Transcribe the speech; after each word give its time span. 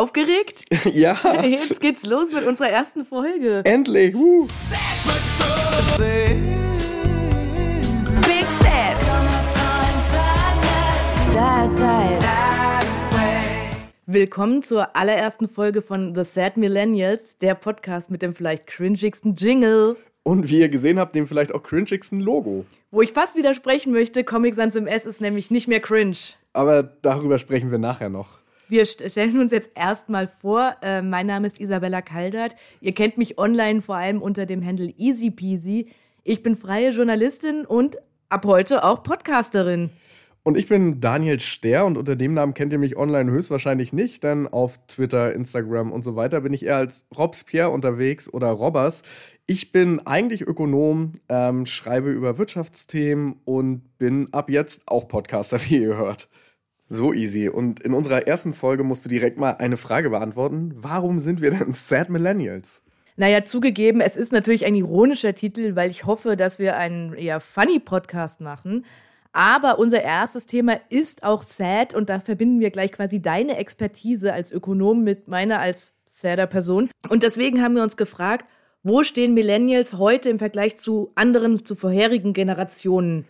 Aufgeregt? 0.00 0.64
ja. 0.94 1.14
Jetzt 1.44 1.78
geht's 1.78 2.06
los 2.06 2.32
mit 2.32 2.46
unserer 2.46 2.70
ersten 2.70 3.04
Folge. 3.04 3.60
Endlich. 3.64 4.14
Uh. 4.14 4.46
Big 8.26 8.48
Sad. 8.48 8.96
Willkommen 14.06 14.62
zur 14.62 14.96
allerersten 14.96 15.50
Folge 15.50 15.82
von 15.82 16.14
The 16.14 16.24
Sad 16.24 16.56
Millennials, 16.56 17.36
der 17.36 17.54
Podcast 17.54 18.10
mit 18.10 18.22
dem 18.22 18.34
vielleicht 18.34 18.66
cringigsten 18.66 19.36
Jingle. 19.36 19.96
Und 20.22 20.48
wie 20.48 20.60
ihr 20.60 20.70
gesehen 20.70 20.98
habt, 20.98 21.14
dem 21.14 21.28
vielleicht 21.28 21.52
auch 21.52 21.62
cringigsten 21.62 22.20
Logo. 22.20 22.64
Wo 22.90 23.02
ich 23.02 23.12
fast 23.12 23.36
widersprechen 23.36 23.92
möchte, 23.92 24.24
Comic 24.24 24.54
Sans 24.54 24.74
MS 24.76 25.04
ist 25.04 25.20
nämlich 25.20 25.50
nicht 25.50 25.68
mehr 25.68 25.80
cringe. 25.80 26.16
Aber 26.54 26.82
darüber 26.82 27.38
sprechen 27.38 27.70
wir 27.70 27.78
nachher 27.78 28.08
noch. 28.08 28.39
Wir 28.70 28.86
stellen 28.86 29.40
uns 29.40 29.50
jetzt 29.50 29.72
erstmal 29.74 30.28
vor. 30.28 30.76
Äh, 30.80 31.02
mein 31.02 31.26
Name 31.26 31.48
ist 31.48 31.60
Isabella 31.60 32.02
Kaldert. 32.02 32.54
Ihr 32.80 32.94
kennt 32.94 33.18
mich 33.18 33.36
online 33.36 33.82
vor 33.82 33.96
allem 33.96 34.22
unter 34.22 34.46
dem 34.46 34.64
Handle 34.64 34.94
Easy 34.96 35.32
Peasy. 35.32 35.88
Ich 36.22 36.44
bin 36.44 36.54
freie 36.54 36.90
Journalistin 36.90 37.66
und 37.66 37.96
ab 38.28 38.46
heute 38.46 38.84
auch 38.84 39.02
Podcasterin. 39.02 39.90
Und 40.44 40.56
ich 40.56 40.68
bin 40.68 41.00
Daniel 41.00 41.40
Ster 41.40 41.84
und 41.84 41.98
unter 41.98 42.14
dem 42.14 42.32
Namen 42.32 42.54
kennt 42.54 42.72
ihr 42.72 42.78
mich 42.78 42.96
online 42.96 43.32
höchstwahrscheinlich 43.32 43.92
nicht, 43.92 44.22
denn 44.22 44.46
auf 44.46 44.78
Twitter, 44.86 45.34
Instagram 45.34 45.90
und 45.90 46.04
so 46.04 46.14
weiter 46.14 46.40
bin 46.40 46.52
ich 46.52 46.64
eher 46.64 46.76
als 46.76 47.08
Robespierre 47.18 47.70
unterwegs 47.70 48.32
oder 48.32 48.50
Robbers. 48.50 49.02
Ich 49.46 49.72
bin 49.72 49.98
eigentlich 50.06 50.42
Ökonom, 50.42 51.14
ähm, 51.28 51.66
schreibe 51.66 52.10
über 52.10 52.38
Wirtschaftsthemen 52.38 53.40
und 53.44 53.98
bin 53.98 54.28
ab 54.30 54.48
jetzt 54.48 54.86
auch 54.86 55.08
Podcaster, 55.08 55.58
wie 55.68 55.78
ihr 55.78 55.96
hört. 55.96 56.28
So 56.92 57.14
easy. 57.14 57.48
Und 57.48 57.80
in 57.80 57.94
unserer 57.94 58.26
ersten 58.26 58.52
Folge 58.52 58.82
musst 58.82 59.04
du 59.04 59.08
direkt 59.08 59.38
mal 59.38 59.52
eine 59.52 59.76
Frage 59.76 60.10
beantworten. 60.10 60.72
Warum 60.74 61.20
sind 61.20 61.40
wir 61.40 61.52
denn 61.52 61.72
Sad 61.72 62.10
Millennials? 62.10 62.82
Naja, 63.16 63.44
zugegeben, 63.44 64.00
es 64.00 64.16
ist 64.16 64.32
natürlich 64.32 64.64
ein 64.64 64.74
ironischer 64.74 65.34
Titel, 65.34 65.76
weil 65.76 65.90
ich 65.90 66.04
hoffe, 66.04 66.36
dass 66.36 66.58
wir 66.58 66.76
einen 66.76 67.14
eher 67.14 67.40
funny 67.40 67.78
Podcast 67.78 68.40
machen. 68.40 68.84
Aber 69.32 69.78
unser 69.78 70.02
erstes 70.02 70.46
Thema 70.46 70.80
ist 70.88 71.22
auch 71.22 71.42
sad 71.42 71.94
und 71.94 72.08
da 72.08 72.18
verbinden 72.18 72.58
wir 72.58 72.70
gleich 72.70 72.90
quasi 72.90 73.22
deine 73.22 73.56
Expertise 73.58 74.32
als 74.32 74.50
Ökonom 74.50 75.04
mit 75.04 75.28
meiner 75.28 75.60
als 75.60 75.94
sadder 76.04 76.48
Person. 76.48 76.90
Und 77.08 77.22
deswegen 77.22 77.62
haben 77.62 77.76
wir 77.76 77.84
uns 77.84 77.96
gefragt, 77.96 78.46
wo 78.82 79.04
stehen 79.04 79.34
Millennials 79.34 79.94
heute 79.94 80.28
im 80.28 80.40
Vergleich 80.40 80.78
zu 80.78 81.12
anderen, 81.14 81.64
zu 81.64 81.76
vorherigen 81.76 82.32
Generationen? 82.32 83.26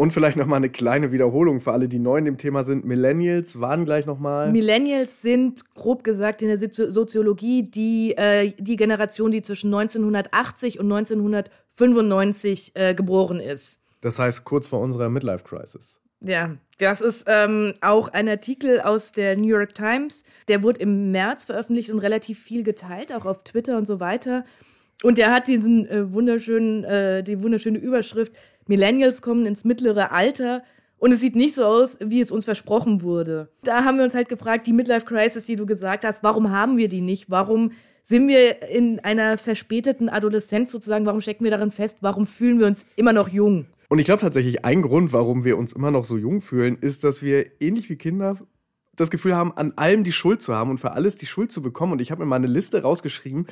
Und 0.00 0.14
vielleicht 0.14 0.38
nochmal 0.38 0.56
eine 0.56 0.70
kleine 0.70 1.12
Wiederholung 1.12 1.60
für 1.60 1.72
alle, 1.72 1.86
die 1.86 1.98
neu 1.98 2.16
in 2.16 2.24
dem 2.24 2.38
Thema 2.38 2.64
sind. 2.64 2.86
Millennials 2.86 3.60
waren 3.60 3.84
gleich 3.84 4.06
nochmal. 4.06 4.50
Millennials 4.50 5.20
sind, 5.20 5.74
grob 5.74 6.04
gesagt, 6.04 6.40
in 6.40 6.48
der 6.48 6.56
Soziologie 6.56 7.64
die, 7.64 8.16
äh, 8.16 8.54
die 8.56 8.76
Generation, 8.76 9.30
die 9.30 9.42
zwischen 9.42 9.66
1980 9.66 10.80
und 10.80 10.90
1995 10.90 12.72
äh, 12.76 12.94
geboren 12.94 13.40
ist. 13.40 13.82
Das 14.00 14.18
heißt, 14.18 14.46
kurz 14.46 14.68
vor 14.68 14.80
unserer 14.80 15.10
Midlife-Crisis. 15.10 16.00
Ja, 16.22 16.56
das 16.78 17.02
ist 17.02 17.24
ähm, 17.26 17.74
auch 17.82 18.08
ein 18.08 18.26
Artikel 18.26 18.80
aus 18.80 19.12
der 19.12 19.36
New 19.36 19.48
York 19.48 19.74
Times. 19.74 20.22
Der 20.48 20.62
wurde 20.62 20.80
im 20.80 21.10
März 21.10 21.44
veröffentlicht 21.44 21.90
und 21.90 21.98
relativ 21.98 22.38
viel 22.38 22.62
geteilt, 22.62 23.12
auch 23.12 23.26
auf 23.26 23.44
Twitter 23.44 23.76
und 23.76 23.86
so 23.86 24.00
weiter. 24.00 24.46
Und 25.02 25.18
der 25.18 25.30
hat 25.30 25.46
diesen 25.46 25.86
äh, 25.86 26.12
wunderschönen, 26.12 26.84
äh, 26.84 27.22
die 27.22 27.42
wunderschöne 27.42 27.78
Überschrift 27.78 28.34
Millennials 28.66 29.22
kommen 29.22 29.46
ins 29.46 29.64
mittlere 29.64 30.12
Alter 30.12 30.62
und 30.98 31.12
es 31.12 31.20
sieht 31.20 31.34
nicht 31.34 31.54
so 31.54 31.64
aus, 31.64 31.98
wie 32.00 32.20
es 32.20 32.30
uns 32.30 32.44
versprochen 32.44 33.02
wurde. 33.02 33.48
Da 33.62 33.84
haben 33.84 33.96
wir 33.96 34.04
uns 34.04 34.14
halt 34.14 34.28
gefragt, 34.28 34.66
die 34.66 34.72
Midlife 34.72 35.06
Crisis, 35.06 35.46
die 35.46 35.56
du 35.56 35.66
gesagt 35.66 36.04
hast, 36.04 36.22
warum 36.22 36.50
haben 36.50 36.76
wir 36.76 36.88
die 36.88 37.00
nicht? 37.00 37.30
Warum 37.30 37.72
sind 38.02 38.28
wir 38.28 38.68
in 38.68 39.00
einer 39.00 39.38
verspäteten 39.38 40.08
Adoleszenz 40.08 40.72
sozusagen? 40.72 41.06
Warum 41.06 41.20
stecken 41.20 41.44
wir 41.44 41.50
darin 41.50 41.70
fest? 41.70 41.98
Warum 42.02 42.26
fühlen 42.26 42.60
wir 42.60 42.66
uns 42.66 42.84
immer 42.96 43.12
noch 43.12 43.28
jung? 43.28 43.66
Und 43.88 43.98
ich 43.98 44.04
glaube 44.04 44.20
tatsächlich, 44.20 44.64
ein 44.64 44.82
Grund, 44.82 45.12
warum 45.12 45.44
wir 45.44 45.58
uns 45.58 45.72
immer 45.72 45.90
noch 45.90 46.04
so 46.04 46.16
jung 46.16 46.42
fühlen, 46.42 46.76
ist, 46.80 47.02
dass 47.02 47.22
wir 47.22 47.46
ähnlich 47.60 47.90
wie 47.90 47.96
Kinder 47.96 48.36
das 49.00 49.10
Gefühl 49.10 49.36
haben, 49.36 49.52
an 49.56 49.72
allem 49.76 50.04
die 50.04 50.12
Schuld 50.12 50.42
zu 50.42 50.54
haben 50.54 50.70
und 50.70 50.78
für 50.78 50.92
alles 50.92 51.16
die 51.16 51.26
Schuld 51.26 51.50
zu 51.50 51.62
bekommen. 51.62 51.92
Und 51.92 52.00
ich 52.00 52.10
habe 52.10 52.22
mir 52.22 52.26
mal 52.26 52.36
eine 52.36 52.46
Liste 52.46 52.82
rausgeschrieben, 52.82 53.46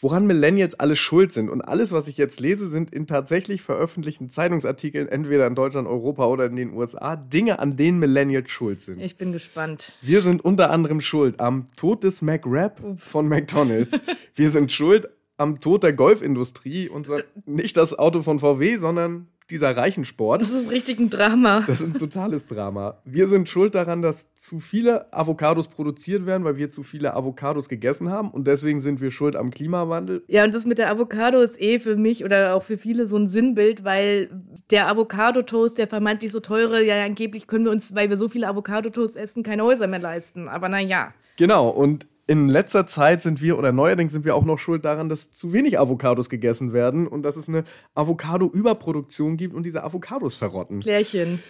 woran 0.00 0.26
Millennials 0.26 0.78
alle 0.78 0.96
schuld 0.96 1.32
sind. 1.32 1.48
Und 1.48 1.62
alles, 1.62 1.92
was 1.92 2.08
ich 2.08 2.16
jetzt 2.18 2.40
lese, 2.40 2.68
sind 2.68 2.92
in 2.92 3.06
tatsächlich 3.06 3.62
veröffentlichten 3.62 4.28
Zeitungsartikeln, 4.28 5.08
entweder 5.08 5.46
in 5.46 5.54
Deutschland, 5.54 5.88
Europa 5.88 6.26
oder 6.26 6.46
in 6.46 6.56
den 6.56 6.72
USA, 6.72 7.16
Dinge, 7.16 7.58
an 7.58 7.76
denen 7.76 7.98
Millennials 7.98 8.50
schuld 8.50 8.80
sind. 8.80 9.00
Ich 9.00 9.16
bin 9.16 9.32
gespannt. 9.32 9.96
Wir 10.02 10.20
sind 10.22 10.44
unter 10.44 10.70
anderem 10.70 11.00
schuld 11.00 11.40
am 11.40 11.66
Tod 11.76 12.04
des 12.04 12.22
McRap 12.22 12.80
von 12.96 13.28
McDonalds. 13.28 14.00
Wir 14.34 14.50
sind 14.50 14.70
schuld 14.72 15.08
am 15.36 15.60
Tod 15.60 15.84
der 15.84 15.92
Golfindustrie 15.92 16.88
und 16.88 17.06
zwar 17.06 17.22
nicht 17.46 17.76
das 17.76 17.96
Auto 17.98 18.22
von 18.22 18.40
VW, 18.40 18.76
sondern 18.76 19.28
dieser 19.50 19.76
reichen 19.76 20.04
Sport. 20.04 20.42
Das 20.42 20.50
ist 20.50 20.70
richtig 20.70 20.98
ein 20.98 21.10
Drama. 21.10 21.64
Das 21.66 21.80
ist 21.80 21.94
ein 21.94 21.98
totales 21.98 22.46
Drama. 22.46 22.98
Wir 23.04 23.28
sind 23.28 23.48
schuld 23.48 23.74
daran, 23.74 24.02
dass 24.02 24.34
zu 24.34 24.60
viele 24.60 25.12
Avocados 25.12 25.68
produziert 25.68 26.26
werden, 26.26 26.44
weil 26.44 26.56
wir 26.56 26.70
zu 26.70 26.82
viele 26.82 27.14
Avocados 27.14 27.68
gegessen 27.68 28.10
haben 28.10 28.30
und 28.30 28.46
deswegen 28.46 28.80
sind 28.80 29.00
wir 29.00 29.10
schuld 29.10 29.36
am 29.36 29.50
Klimawandel. 29.50 30.22
Ja, 30.28 30.44
und 30.44 30.54
das 30.54 30.66
mit 30.66 30.78
der 30.78 30.90
Avocado 30.90 31.40
ist 31.40 31.60
eh 31.60 31.78
für 31.78 31.96
mich 31.96 32.24
oder 32.24 32.54
auch 32.54 32.62
für 32.62 32.76
viele 32.76 33.06
so 33.06 33.16
ein 33.16 33.26
Sinnbild, 33.26 33.84
weil 33.84 34.30
der 34.70 34.88
Avocado-Toast, 34.88 35.78
der 35.78 35.88
vermeintlich 35.88 36.30
so 36.30 36.40
teure, 36.40 36.84
ja 36.84 37.04
angeblich 37.04 37.46
können 37.46 37.64
wir 37.64 37.72
uns, 37.72 37.94
weil 37.94 38.10
wir 38.10 38.16
so 38.16 38.28
viele 38.28 38.48
Avocado-Toast 38.48 39.16
essen, 39.16 39.42
keine 39.42 39.64
Häuser 39.64 39.86
mehr 39.86 40.00
leisten. 40.00 40.48
Aber 40.48 40.68
naja. 40.68 41.14
Genau, 41.36 41.68
und 41.68 42.06
in 42.28 42.50
letzter 42.50 42.86
Zeit 42.86 43.22
sind 43.22 43.40
wir 43.40 43.58
oder 43.58 43.72
neuerdings 43.72 44.12
sind 44.12 44.26
wir 44.26 44.36
auch 44.36 44.44
noch 44.44 44.58
schuld 44.58 44.84
daran, 44.84 45.08
dass 45.08 45.32
zu 45.32 45.54
wenig 45.54 45.80
Avocados 45.80 46.28
gegessen 46.28 46.74
werden 46.74 47.08
und 47.08 47.22
dass 47.22 47.36
es 47.36 47.48
eine 47.48 47.64
Avocado-Überproduktion 47.94 49.38
gibt 49.38 49.54
und 49.54 49.64
diese 49.64 49.82
Avocados 49.82 50.36
verrotten. 50.36 50.80
Klärchen. 50.80 51.42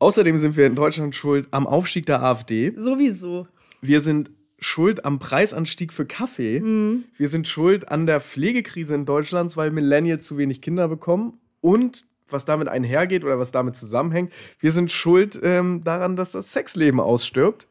Außerdem 0.00 0.38
sind 0.40 0.56
wir 0.56 0.66
in 0.66 0.74
Deutschland 0.74 1.14
schuld 1.14 1.46
am 1.52 1.68
Aufstieg 1.68 2.06
der 2.06 2.22
AfD. 2.24 2.74
Sowieso. 2.76 3.46
Wir 3.80 4.00
sind 4.00 4.32
schuld 4.58 5.04
am 5.04 5.20
Preisanstieg 5.20 5.92
für 5.92 6.06
Kaffee. 6.06 6.58
Mhm. 6.60 7.04
Wir 7.16 7.28
sind 7.28 7.46
schuld 7.46 7.88
an 7.88 8.06
der 8.06 8.20
Pflegekrise 8.20 8.96
in 8.96 9.06
Deutschland, 9.06 9.56
weil 9.56 9.70
Millennials 9.70 10.26
zu 10.26 10.38
wenig 10.38 10.60
Kinder 10.60 10.88
bekommen. 10.88 11.38
Und 11.60 12.04
was 12.28 12.44
damit 12.44 12.66
einhergeht 12.66 13.22
oder 13.22 13.38
was 13.38 13.52
damit 13.52 13.76
zusammenhängt, 13.76 14.32
wir 14.58 14.72
sind 14.72 14.90
schuld 14.90 15.38
ähm, 15.44 15.84
daran, 15.84 16.16
dass 16.16 16.32
das 16.32 16.52
Sexleben 16.52 16.98
ausstirbt. 16.98 17.68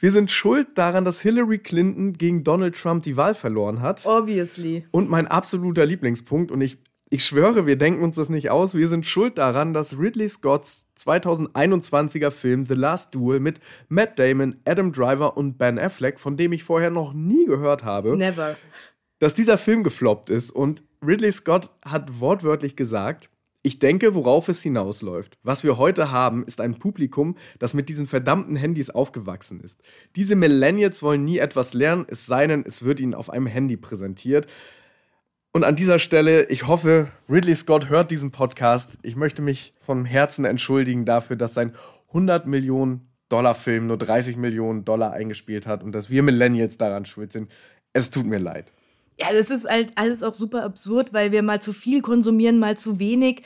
Wir 0.00 0.12
sind 0.12 0.30
schuld 0.30 0.78
daran, 0.78 1.04
dass 1.04 1.20
Hillary 1.20 1.58
Clinton 1.58 2.14
gegen 2.14 2.42
Donald 2.42 2.74
Trump 2.74 3.02
die 3.02 3.18
Wahl 3.18 3.34
verloren 3.34 3.82
hat. 3.82 4.06
Obviously. 4.06 4.86
Und 4.92 5.10
mein 5.10 5.28
absoluter 5.28 5.84
Lieblingspunkt, 5.84 6.50
und 6.50 6.62
ich, 6.62 6.78
ich 7.10 7.22
schwöre, 7.22 7.66
wir 7.66 7.76
denken 7.76 8.02
uns 8.02 8.16
das 8.16 8.30
nicht 8.30 8.48
aus, 8.48 8.74
wir 8.74 8.88
sind 8.88 9.04
schuld 9.04 9.36
daran, 9.36 9.74
dass 9.74 9.98
Ridley 9.98 10.30
Scotts 10.30 10.86
2021er 10.96 12.30
Film 12.30 12.64
The 12.64 12.74
Last 12.74 13.14
Duel 13.14 13.40
mit 13.40 13.60
Matt 13.90 14.18
Damon, 14.18 14.56
Adam 14.64 14.90
Driver 14.90 15.36
und 15.36 15.58
Ben 15.58 15.78
Affleck, 15.78 16.18
von 16.18 16.38
dem 16.38 16.54
ich 16.54 16.64
vorher 16.64 16.90
noch 16.90 17.12
nie 17.12 17.44
gehört 17.44 17.84
habe, 17.84 18.16
Never. 18.16 18.56
dass 19.18 19.34
dieser 19.34 19.58
Film 19.58 19.82
gefloppt 19.84 20.30
ist. 20.30 20.50
Und 20.50 20.82
Ridley 21.06 21.30
Scott 21.30 21.68
hat 21.84 22.20
wortwörtlich 22.20 22.74
gesagt, 22.74 23.28
ich 23.62 23.78
denke, 23.78 24.14
worauf 24.14 24.48
es 24.48 24.62
hinausläuft. 24.62 25.38
Was 25.42 25.64
wir 25.64 25.76
heute 25.76 26.10
haben, 26.10 26.44
ist 26.44 26.60
ein 26.60 26.78
Publikum, 26.78 27.36
das 27.58 27.74
mit 27.74 27.88
diesen 27.88 28.06
verdammten 28.06 28.56
Handys 28.56 28.88
aufgewachsen 28.88 29.60
ist. 29.60 29.82
Diese 30.16 30.34
Millennials 30.34 31.02
wollen 31.02 31.24
nie 31.24 31.38
etwas 31.38 31.74
lernen, 31.74 32.06
es 32.08 32.24
sei 32.24 32.46
denn, 32.46 32.64
es 32.66 32.84
wird 32.84 33.00
ihnen 33.00 33.14
auf 33.14 33.28
einem 33.28 33.46
Handy 33.46 33.76
präsentiert. 33.76 34.46
Und 35.52 35.64
an 35.64 35.74
dieser 35.74 35.98
Stelle, 35.98 36.44
ich 36.48 36.66
hoffe, 36.68 37.08
Ridley 37.28 37.54
Scott 37.54 37.88
hört 37.88 38.10
diesen 38.10 38.30
Podcast. 38.30 38.98
Ich 39.02 39.16
möchte 39.16 39.42
mich 39.42 39.74
von 39.80 40.04
Herzen 40.04 40.44
entschuldigen 40.44 41.04
dafür, 41.04 41.36
dass 41.36 41.54
sein 41.54 41.74
100 42.08 42.46
Millionen 42.46 43.08
Dollar 43.28 43.54
Film 43.54 43.88
nur 43.88 43.98
30 43.98 44.36
Millionen 44.36 44.84
Dollar 44.84 45.12
eingespielt 45.12 45.66
hat 45.66 45.82
und 45.82 45.92
dass 45.92 46.08
wir 46.08 46.22
Millennials 46.22 46.78
daran 46.78 47.04
schuld 47.04 47.32
sind. 47.32 47.50
Es 47.92 48.10
tut 48.10 48.26
mir 48.26 48.38
leid. 48.38 48.72
Ja, 49.20 49.32
das 49.32 49.50
ist 49.50 49.68
halt 49.68 49.92
alles 49.96 50.22
auch 50.22 50.32
super 50.32 50.62
absurd, 50.62 51.12
weil 51.12 51.30
wir 51.30 51.42
mal 51.42 51.60
zu 51.60 51.74
viel 51.74 52.00
konsumieren, 52.00 52.58
mal 52.58 52.76
zu 52.78 52.98
wenig. 52.98 53.42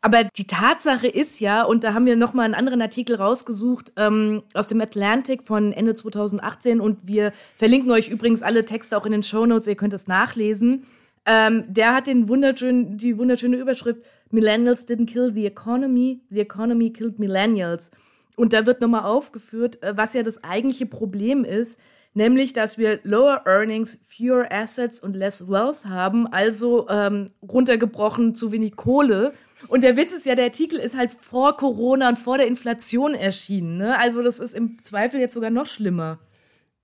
Aber 0.00 0.24
die 0.24 0.46
Tatsache 0.46 1.06
ist 1.06 1.40
ja, 1.40 1.64
und 1.64 1.84
da 1.84 1.92
haben 1.92 2.06
wir 2.06 2.16
nochmal 2.16 2.46
einen 2.46 2.54
anderen 2.54 2.80
Artikel 2.80 3.16
rausgesucht 3.16 3.92
ähm, 3.96 4.42
aus 4.54 4.68
dem 4.68 4.80
Atlantic 4.80 5.46
von 5.46 5.72
Ende 5.72 5.94
2018 5.94 6.80
und 6.80 7.06
wir 7.06 7.32
verlinken 7.56 7.90
euch 7.90 8.08
übrigens 8.08 8.42
alle 8.42 8.64
Texte 8.64 8.96
auch 8.96 9.04
in 9.04 9.12
den 9.12 9.22
Show 9.22 9.44
Notes, 9.44 9.66
ihr 9.66 9.74
könnt 9.74 9.92
es 9.92 10.06
nachlesen. 10.06 10.86
Ähm, 11.26 11.64
der 11.68 11.94
hat 11.94 12.06
den 12.06 12.28
wunderschönen, 12.28 12.96
die 12.96 13.18
wunderschöne 13.18 13.56
Überschrift 13.56 14.00
Millennials 14.30 14.86
didn't 14.86 15.06
kill 15.06 15.32
the 15.34 15.46
economy, 15.46 16.20
the 16.30 16.40
economy 16.40 16.90
killed 16.90 17.18
millennials. 17.18 17.90
Und 18.36 18.52
da 18.52 18.66
wird 18.66 18.80
nochmal 18.80 19.04
aufgeführt, 19.04 19.82
äh, 19.82 19.96
was 19.96 20.14
ja 20.14 20.22
das 20.22 20.42
eigentliche 20.44 20.86
Problem 20.86 21.44
ist, 21.44 21.78
nämlich 22.18 22.52
dass 22.52 22.76
wir 22.76 23.00
lower 23.04 23.42
earnings, 23.46 23.98
fewer 24.02 24.46
assets 24.50 25.00
und 25.00 25.16
less 25.16 25.48
wealth 25.48 25.86
haben, 25.86 26.26
also 26.26 26.86
ähm, 26.88 27.28
runtergebrochen 27.40 28.34
zu 28.34 28.52
wenig 28.52 28.76
Kohle. 28.76 29.32
Und 29.68 29.82
der 29.82 29.96
Witz 29.96 30.12
ist 30.12 30.26
ja, 30.26 30.34
der 30.34 30.46
Artikel 30.46 30.78
ist 30.78 30.96
halt 30.96 31.10
vor 31.10 31.56
Corona 31.56 32.10
und 32.10 32.18
vor 32.18 32.36
der 32.36 32.46
Inflation 32.46 33.14
erschienen. 33.14 33.78
Ne? 33.78 33.98
Also 33.98 34.22
das 34.22 34.40
ist 34.40 34.54
im 34.54 34.82
Zweifel 34.82 35.20
jetzt 35.20 35.34
sogar 35.34 35.50
noch 35.50 35.66
schlimmer. 35.66 36.18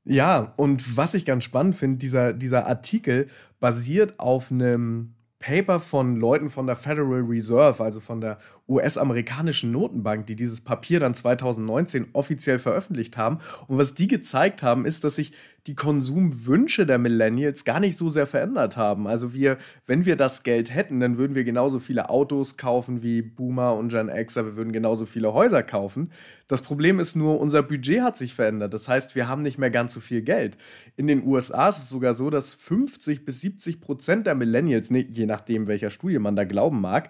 Ja, 0.05 0.53
und 0.57 0.97
was 0.97 1.15
ich 1.15 1.25
ganz 1.25 1.45
spannend 1.45 1.77
finde, 1.77 1.97
dieser, 1.97 2.33
dieser 2.33 2.67
Artikel 2.67 3.27
basiert 3.59 4.19
auf 4.19 4.51
einem 4.53 5.15
Paper 5.41 5.81
von 5.81 6.17
Leuten 6.17 6.49
von 6.49 6.67
der 6.67 6.77
Federal 6.77 7.23
Reserve, 7.23 7.83
also 7.83 8.01
von 8.01 8.21
der 8.21 8.39
US-amerikanischen 8.69 9.71
Notenbank, 9.71 10.27
die 10.27 10.37
dieses 10.37 10.63
Papier 10.63 11.01
dann 11.01 11.15
2019 11.15 12.09
offiziell 12.15 12.59
veröffentlicht 12.59 13.17
haben. 13.17 13.39
Und 13.67 13.79
was 13.79 13.95
die 13.95 14.09
gezeigt 14.09 14.63
haben, 14.63 14.87
ist, 14.87 15.05
dass 15.05 15.17
sich 15.17 15.33
die 15.67 15.75
Konsumwünsche 15.75 16.85
der 16.85 16.99
Millennials 16.99 17.65
gar 17.65 17.81
nicht 17.81 17.97
so 17.97 18.11
sehr 18.11 18.27
verändert 18.27 18.77
haben. 18.77 19.07
Also 19.07 19.33
wir, 19.33 19.57
wenn 19.87 20.05
wir 20.05 20.17
das 20.17 20.43
Geld 20.43 20.75
hätten, 20.75 21.01
dann 21.01 21.17
würden 21.17 21.35
wir 21.35 21.45
genauso 21.45 21.79
viele 21.79 22.11
Autos 22.11 22.59
kaufen 22.59 23.03
wie 23.03 23.23
Boomer 23.23 23.75
und 23.75 23.89
Gen 23.89 24.09
Xer, 24.09 24.45
wir 24.45 24.57
würden 24.57 24.73
genauso 24.73 25.07
viele 25.07 25.33
Häuser 25.33 25.63
kaufen. 25.63 26.11
Das 26.49 26.61
Problem 26.61 27.01
ist 27.01 27.17
nur, 27.17 27.41
unser 27.41 27.63
Budget 27.63 28.03
hat 28.03 28.17
sich 28.17 28.35
verändert. 28.35 28.75
Das 28.75 28.89
heißt, 28.89 29.15
wir 29.15 29.27
haben 29.27 29.43
nicht 29.43 29.57
mehr 29.57 29.71
ganz 29.71 29.95
so 29.95 30.01
viel 30.01 30.21
Geld. 30.21 30.59
In 30.97 31.07
den 31.07 31.27
USA 31.27 31.71
ist 31.71 31.79
es 31.79 31.89
sogar 31.89 32.13
so, 32.13 32.29
dass 32.29 32.53
50 32.53 33.25
bis 33.25 33.41
70 33.41 33.81
Prozent 33.81 34.27
der 34.27 34.35
Millennials, 34.35 34.91
je 34.91 35.27
nachdem 35.27 35.67
welcher 35.67 35.91
Studie 35.91 36.19
man 36.19 36.37
da 36.37 36.45
glauben 36.45 36.83
mag, 36.83 37.09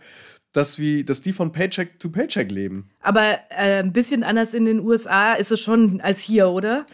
dass, 0.54 0.78
wir, 0.78 1.04
dass 1.04 1.20
die 1.20 1.34
von 1.34 1.52
Paycheck 1.52 2.00
zu 2.00 2.10
Paycheck 2.10 2.50
leben. 2.50 2.88
Aber 3.00 3.38
äh, 3.50 3.82
ein 3.82 3.92
bisschen 3.92 4.22
anders 4.22 4.54
in 4.54 4.64
den 4.64 4.80
USA 4.80 5.34
ist 5.34 5.52
es 5.52 5.60
schon 5.60 6.00
als 6.00 6.20
hier, 6.20 6.48
oder? 6.48 6.86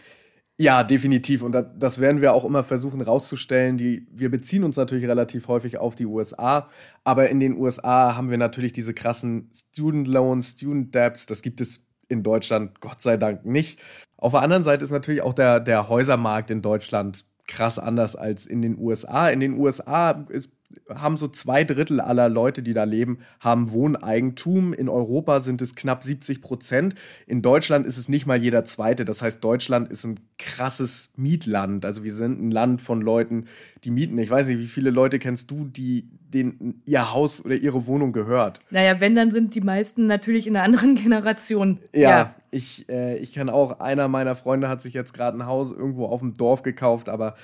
Ja, 0.57 0.83
definitiv. 0.83 1.43
Und 1.43 1.55
das 1.77 1.99
werden 1.99 2.21
wir 2.21 2.33
auch 2.33 2.43
immer 2.43 2.63
versuchen 2.63 3.01
rauszustellen. 3.01 3.77
Die, 3.77 4.07
wir 4.11 4.29
beziehen 4.29 4.63
uns 4.63 4.75
natürlich 4.75 5.05
relativ 5.05 5.47
häufig 5.47 5.77
auf 5.77 5.95
die 5.95 6.05
USA, 6.05 6.69
aber 7.03 7.29
in 7.29 7.39
den 7.39 7.57
USA 7.57 8.15
haben 8.15 8.29
wir 8.29 8.37
natürlich 8.37 8.73
diese 8.73 8.93
krassen 8.93 9.49
Student 9.53 10.07
Loans, 10.07 10.51
Student 10.51 10.93
Debts. 10.93 11.25
Das 11.25 11.41
gibt 11.41 11.61
es 11.61 11.87
in 12.09 12.23
Deutschland 12.23 12.79
Gott 12.81 13.01
sei 13.01 13.17
Dank 13.17 13.45
nicht. 13.45 13.79
Auf 14.17 14.33
der 14.33 14.41
anderen 14.41 14.63
Seite 14.63 14.83
ist 14.83 14.91
natürlich 14.91 15.21
auch 15.21 15.33
der, 15.33 15.59
der 15.59 15.87
Häusermarkt 15.87 16.51
in 16.51 16.61
Deutschland 16.61 17.25
krass 17.47 17.79
anders 17.79 18.15
als 18.15 18.45
in 18.45 18.61
den 18.61 18.77
USA. 18.77 19.29
In 19.29 19.39
den 19.39 19.53
USA 19.53 20.11
ist 20.29 20.51
haben 20.89 21.17
so 21.17 21.27
zwei 21.27 21.63
Drittel 21.63 21.99
aller 21.99 22.29
Leute, 22.29 22.63
die 22.63 22.73
da 22.73 22.83
leben, 22.83 23.19
haben 23.39 23.71
Wohneigentum. 23.71 24.73
In 24.73 24.89
Europa 24.89 25.39
sind 25.39 25.61
es 25.61 25.75
knapp 25.75 26.03
70 26.03 26.41
Prozent. 26.41 26.95
In 27.27 27.41
Deutschland 27.41 27.85
ist 27.85 27.97
es 27.97 28.09
nicht 28.09 28.25
mal 28.25 28.41
jeder 28.41 28.65
Zweite. 28.65 29.05
Das 29.05 29.21
heißt, 29.21 29.43
Deutschland 29.43 29.89
ist 29.89 30.05
ein 30.05 30.19
krasses 30.37 31.11
Mietland. 31.15 31.85
Also 31.85 32.03
wir 32.03 32.13
sind 32.13 32.41
ein 32.41 32.51
Land 32.51 32.81
von 32.81 33.01
Leuten, 33.01 33.45
die 33.83 33.91
mieten. 33.91 34.17
Ich 34.17 34.29
weiß 34.29 34.47
nicht, 34.47 34.59
wie 34.59 34.67
viele 34.67 34.89
Leute 34.89 35.19
kennst 35.19 35.51
du, 35.51 35.65
die 35.65 36.09
denen 36.31 36.81
ihr 36.85 37.13
Haus 37.13 37.43
oder 37.43 37.55
ihre 37.55 37.85
Wohnung 37.85 38.13
gehört? 38.13 38.59
Naja, 38.69 38.99
wenn, 38.99 39.15
dann 39.15 39.31
sind 39.31 39.53
die 39.55 39.61
meisten 39.61 40.05
natürlich 40.07 40.47
in 40.47 40.55
einer 40.55 40.65
anderen 40.65 40.95
Generation. 40.95 41.79
Ja, 41.93 42.09
ja. 42.09 42.35
ich, 42.51 42.87
äh, 42.89 43.17
ich 43.17 43.33
kann 43.33 43.49
auch, 43.49 43.79
einer 43.79 44.07
meiner 44.07 44.35
Freunde 44.35 44.69
hat 44.69 44.81
sich 44.81 44.93
jetzt 44.93 45.13
gerade 45.13 45.37
ein 45.37 45.45
Haus 45.45 45.71
irgendwo 45.71 46.05
auf 46.05 46.21
dem 46.21 46.33
Dorf 46.33 46.63
gekauft, 46.63 47.09
aber 47.09 47.35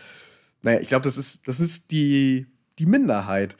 naja, 0.63 0.79
ich 0.79 0.87
glaube, 0.87 1.03
das 1.03 1.17
ist, 1.17 1.47
das 1.47 1.59
ist 1.59 1.91
die 1.91 2.47
die 2.79 2.85
Minderheit. 2.85 3.57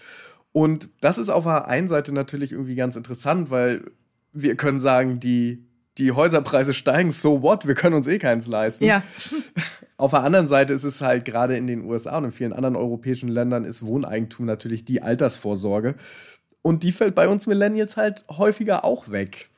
Und 0.52 0.90
das 1.02 1.18
ist 1.18 1.30
auf 1.30 1.44
der 1.44 1.68
einen 1.68 1.88
Seite 1.88 2.14
natürlich 2.14 2.52
irgendwie 2.52 2.76
ganz 2.76 2.96
interessant, 2.96 3.52
weil 3.52 3.92
wir 4.34 4.56
können 4.56 4.80
sagen, 4.80 5.20
die, 5.20 5.68
die 5.98 6.12
Häuserpreise 6.12 6.74
steigen, 6.74 7.12
so 7.12 7.42
what, 7.42 7.68
wir 7.68 7.76
können 7.76 7.96
uns 7.96 8.08
eh 8.08 8.20
keins 8.20 8.48
leisten. 8.48 8.86
Ja. 8.86 9.04
Auf 10.00 10.12
der 10.12 10.22
anderen 10.22 10.48
Seite 10.48 10.74
ist 10.74 10.84
es 10.84 11.02
halt 11.02 11.26
gerade 11.26 11.58
in 11.58 11.66
den 11.66 11.84
USA 11.84 12.20
und 12.20 12.26
in 12.26 12.32
vielen 12.32 12.54
anderen 12.54 12.76
europäischen 12.76 13.30
Ländern 13.30 13.66
ist 13.66 13.84
Wohneigentum 13.84 14.46
natürlich 14.46 14.86
die 14.86 15.02
Altersvorsorge. 15.02 15.96
Und 16.62 16.84
die 16.84 16.92
fällt 16.92 17.16
bei 17.16 17.28
uns 17.28 17.48
Millennials 17.48 17.98
halt 17.98 18.24
häufiger 18.30 18.86
auch 18.86 19.10
weg. 19.10 19.50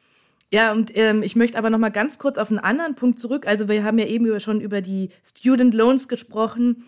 Ja, 0.52 0.72
und 0.72 0.96
ähm, 0.98 1.24
ich 1.24 1.36
möchte 1.36 1.58
aber 1.58 1.70
noch 1.70 1.78
mal 1.78 1.90
ganz 1.90 2.20
kurz 2.20 2.38
auf 2.38 2.50
einen 2.50 2.60
anderen 2.60 2.96
Punkt 2.96 3.20
zurück. 3.20 3.46
Also 3.48 3.68
wir 3.68 3.84
haben 3.84 4.00
ja 4.00 4.06
eben 4.06 4.40
schon 4.40 4.62
über 4.62 4.82
die 4.82 5.10
Student 5.24 5.74
Loans 5.74 6.08
gesprochen. 6.08 6.86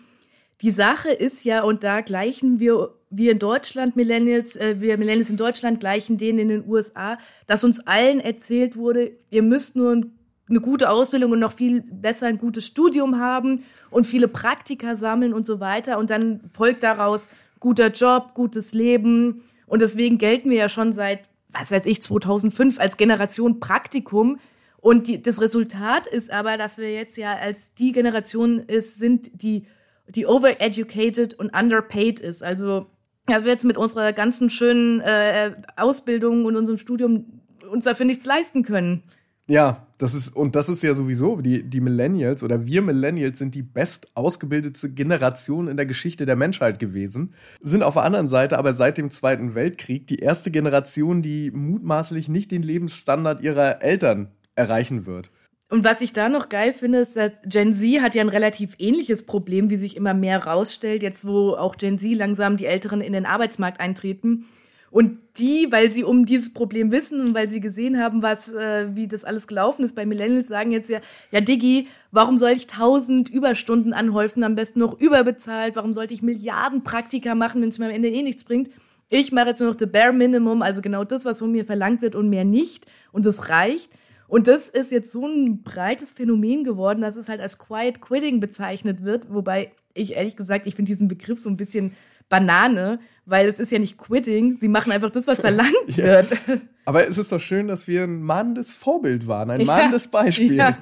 Die 0.62 0.70
Sache 0.70 1.10
ist 1.10 1.44
ja, 1.44 1.64
und 1.64 1.82
da 1.82 2.02
gleichen 2.02 2.60
wir, 2.60 2.94
wir 3.10 3.32
in 3.32 3.40
Deutschland, 3.40 3.96
Millennials, 3.96 4.54
äh, 4.54 4.80
wir 4.80 4.96
Millennials 4.96 5.28
in 5.28 5.36
Deutschland 5.36 5.80
gleichen 5.80 6.18
denen 6.18 6.38
in 6.38 6.48
den 6.48 6.68
USA, 6.68 7.18
dass 7.48 7.64
uns 7.64 7.80
allen 7.80 8.20
erzählt 8.20 8.76
wurde, 8.76 9.10
ihr 9.30 9.42
müsst 9.42 9.74
nur 9.74 10.04
eine 10.48 10.60
gute 10.60 10.90
Ausbildung 10.90 11.32
und 11.32 11.40
noch 11.40 11.52
viel 11.52 11.82
besser 11.82 12.26
ein 12.26 12.38
gutes 12.38 12.64
Studium 12.64 13.18
haben 13.18 13.64
und 13.90 14.06
viele 14.06 14.28
Praktika 14.28 14.94
sammeln 14.94 15.34
und 15.34 15.46
so 15.46 15.58
weiter. 15.58 15.98
Und 15.98 16.10
dann 16.10 16.40
folgt 16.52 16.84
daraus 16.84 17.26
guter 17.58 17.90
Job, 17.90 18.34
gutes 18.34 18.72
Leben. 18.72 19.42
Und 19.66 19.82
deswegen 19.82 20.18
gelten 20.18 20.50
wir 20.50 20.58
ja 20.58 20.68
schon 20.68 20.92
seit, 20.92 21.22
was 21.48 21.72
weiß 21.72 21.86
ich, 21.86 22.02
2005 22.02 22.78
als 22.78 22.96
Generation 22.96 23.58
Praktikum. 23.58 24.38
Und 24.80 25.08
die, 25.08 25.22
das 25.22 25.40
Resultat 25.40 26.06
ist 26.06 26.30
aber, 26.30 26.56
dass 26.56 26.78
wir 26.78 26.92
jetzt 26.92 27.16
ja 27.16 27.34
als 27.34 27.74
die 27.74 27.92
Generation 27.92 28.60
ist, 28.60 28.98
sind, 28.98 29.42
die 29.42 29.66
die 30.14 30.26
overeducated 30.26 31.34
und 31.34 31.56
underpaid 31.56 32.20
ist. 32.20 32.42
Also, 32.42 32.86
dass 33.26 33.44
wir 33.44 33.52
jetzt 33.52 33.64
mit 33.64 33.76
unserer 33.76 34.12
ganzen 34.12 34.50
schönen 34.50 35.00
äh, 35.00 35.52
Ausbildung 35.76 36.44
und 36.44 36.56
unserem 36.56 36.78
Studium 36.78 37.40
uns 37.70 37.84
dafür 37.84 38.06
nichts 38.06 38.24
leisten 38.24 38.62
können. 38.62 39.02
Ja, 39.48 39.86
das 39.98 40.14
ist, 40.14 40.36
und 40.36 40.54
das 40.54 40.68
ist 40.68 40.82
ja 40.82 40.94
sowieso, 40.94 41.40
die, 41.40 41.64
die 41.64 41.80
Millennials 41.80 42.44
oder 42.44 42.64
wir 42.64 42.80
Millennials 42.80 43.38
sind 43.38 43.54
die 43.54 43.62
best 43.62 44.16
ausgebildete 44.16 44.90
Generation 44.92 45.66
in 45.66 45.76
der 45.76 45.86
Geschichte 45.86 46.26
der 46.26 46.36
Menschheit 46.36 46.78
gewesen, 46.78 47.34
sind 47.60 47.82
auf 47.82 47.94
der 47.94 48.04
anderen 48.04 48.28
Seite 48.28 48.56
aber 48.56 48.72
seit 48.72 48.98
dem 48.98 49.10
Zweiten 49.10 49.54
Weltkrieg 49.56 50.06
die 50.06 50.20
erste 50.20 50.52
Generation, 50.52 51.22
die 51.22 51.50
mutmaßlich 51.50 52.28
nicht 52.28 52.52
den 52.52 52.62
Lebensstandard 52.62 53.40
ihrer 53.40 53.82
Eltern 53.82 54.30
erreichen 54.54 55.06
wird. 55.06 55.32
Und 55.72 55.84
was 55.84 56.02
ich 56.02 56.12
da 56.12 56.28
noch 56.28 56.50
geil 56.50 56.74
finde, 56.74 56.98
ist, 56.98 57.16
dass 57.16 57.32
Gen 57.46 57.72
Z 57.72 58.02
hat 58.02 58.14
ja 58.14 58.20
ein 58.20 58.28
relativ 58.28 58.74
ähnliches 58.78 59.24
Problem, 59.24 59.70
wie 59.70 59.76
sich 59.76 59.96
immer 59.96 60.12
mehr 60.12 60.44
rausstellt, 60.44 61.02
jetzt 61.02 61.26
wo 61.26 61.52
auch 61.52 61.78
Gen 61.78 61.98
Z 61.98 62.14
langsam 62.14 62.58
die 62.58 62.66
Älteren 62.66 63.00
in 63.00 63.14
den 63.14 63.24
Arbeitsmarkt 63.24 63.80
eintreten. 63.80 64.44
Und 64.90 65.16
die, 65.38 65.68
weil 65.70 65.90
sie 65.90 66.04
um 66.04 66.26
dieses 66.26 66.52
Problem 66.52 66.90
wissen 66.90 67.22
und 67.22 67.32
weil 67.32 67.48
sie 67.48 67.60
gesehen 67.60 67.98
haben, 67.98 68.20
was, 68.20 68.52
äh, 68.52 68.94
wie 68.94 69.08
das 69.08 69.24
alles 69.24 69.46
gelaufen 69.46 69.82
ist 69.82 69.96
bei 69.96 70.04
Millennials, 70.04 70.48
sagen 70.48 70.72
jetzt 70.72 70.90
ja, 70.90 71.00
ja 71.30 71.40
Diggi, 71.40 71.88
warum 72.10 72.36
soll 72.36 72.50
ich 72.50 72.66
tausend 72.66 73.30
Überstunden 73.30 73.94
anhäufen, 73.94 74.44
am 74.44 74.54
besten 74.54 74.80
noch 74.80 75.00
überbezahlt? 75.00 75.74
Warum 75.76 75.94
sollte 75.94 76.12
ich 76.12 76.20
Milliarden 76.20 76.84
Praktika 76.84 77.34
machen, 77.34 77.62
wenn 77.62 77.70
es 77.70 77.78
mir 77.78 77.86
am 77.86 77.92
Ende 77.92 78.10
eh 78.10 78.22
nichts 78.22 78.44
bringt? 78.44 78.68
Ich 79.08 79.32
mache 79.32 79.48
jetzt 79.48 79.60
nur 79.60 79.70
noch 79.70 79.78
the 79.78 79.86
bare 79.86 80.12
minimum, 80.12 80.60
also 80.60 80.82
genau 80.82 81.04
das, 81.04 81.24
was 81.24 81.38
von 81.38 81.50
mir 81.50 81.64
verlangt 81.64 82.02
wird 82.02 82.14
und 82.14 82.28
mehr 82.28 82.44
nicht. 82.44 82.84
Und 83.10 83.24
das 83.24 83.48
reicht. 83.48 83.90
Und 84.32 84.46
das 84.46 84.70
ist 84.70 84.90
jetzt 84.90 85.12
so 85.12 85.26
ein 85.26 85.62
breites 85.62 86.12
Phänomen 86.12 86.64
geworden, 86.64 87.02
dass 87.02 87.16
es 87.16 87.28
halt 87.28 87.42
als 87.42 87.58
Quiet 87.58 88.00
Quitting 88.00 88.40
bezeichnet 88.40 89.04
wird. 89.04 89.26
Wobei 89.28 89.72
ich 89.92 90.14
ehrlich 90.14 90.36
gesagt, 90.36 90.64
ich 90.64 90.74
finde 90.74 90.88
diesen 90.88 91.06
Begriff 91.06 91.38
so 91.38 91.50
ein 91.50 91.58
bisschen 91.58 91.94
Banane, 92.30 92.98
weil 93.26 93.46
es 93.46 93.58
ist 93.58 93.70
ja 93.72 93.78
nicht 93.78 93.98
Quitting. 93.98 94.56
Sie 94.58 94.68
machen 94.68 94.90
einfach 94.90 95.10
das, 95.10 95.26
was 95.26 95.40
verlangt 95.40 95.74
ja. 95.88 96.04
wird. 96.04 96.34
Aber 96.86 97.06
es 97.06 97.18
ist 97.18 97.30
doch 97.30 97.40
schön, 97.40 97.68
dass 97.68 97.86
wir 97.88 98.04
ein 98.04 98.22
mahnendes 98.22 98.72
Vorbild 98.72 99.26
waren, 99.26 99.50
ein 99.50 99.66
mahnendes 99.66 100.08
Beispiel. 100.08 100.54
Ja. 100.54 100.78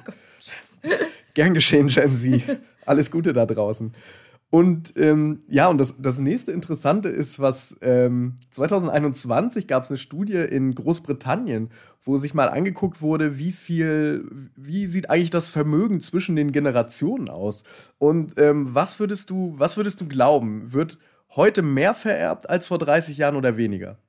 Gern 1.33 1.53
geschehen, 1.53 1.87
Gen 1.87 2.15
Z. 2.15 2.57
Alles 2.85 3.11
Gute 3.11 3.33
da 3.33 3.45
draußen. 3.45 3.93
Und 4.51 4.93
ähm, 4.97 5.39
ja, 5.47 5.69
und 5.69 5.77
das, 5.77 5.95
das 5.97 6.19
nächste 6.19 6.51
Interessante 6.51 7.07
ist, 7.07 7.39
was 7.39 7.77
ähm, 7.81 8.35
2021 8.51 9.65
gab 9.65 9.85
es 9.85 9.91
eine 9.91 9.97
Studie 9.97 10.35
in 10.35 10.75
Großbritannien, 10.75 11.69
wo 12.03 12.17
sich 12.17 12.33
mal 12.33 12.49
angeguckt 12.49 13.01
wurde, 13.01 13.37
wie 13.37 13.53
viel, 13.53 14.29
wie 14.57 14.87
sieht 14.87 15.09
eigentlich 15.09 15.29
das 15.29 15.47
Vermögen 15.47 16.01
zwischen 16.01 16.35
den 16.35 16.51
Generationen 16.51 17.29
aus? 17.29 17.63
Und 17.97 18.37
ähm, 18.37 18.75
was 18.75 18.99
würdest 18.99 19.29
du, 19.29 19.53
was 19.57 19.77
würdest 19.77 20.01
du 20.01 20.07
glauben? 20.09 20.73
Wird 20.73 20.97
heute 21.29 21.61
mehr 21.61 21.93
vererbt 21.93 22.49
als 22.49 22.67
vor 22.67 22.77
30 22.77 23.17
Jahren 23.17 23.37
oder 23.37 23.55
weniger? 23.55 23.99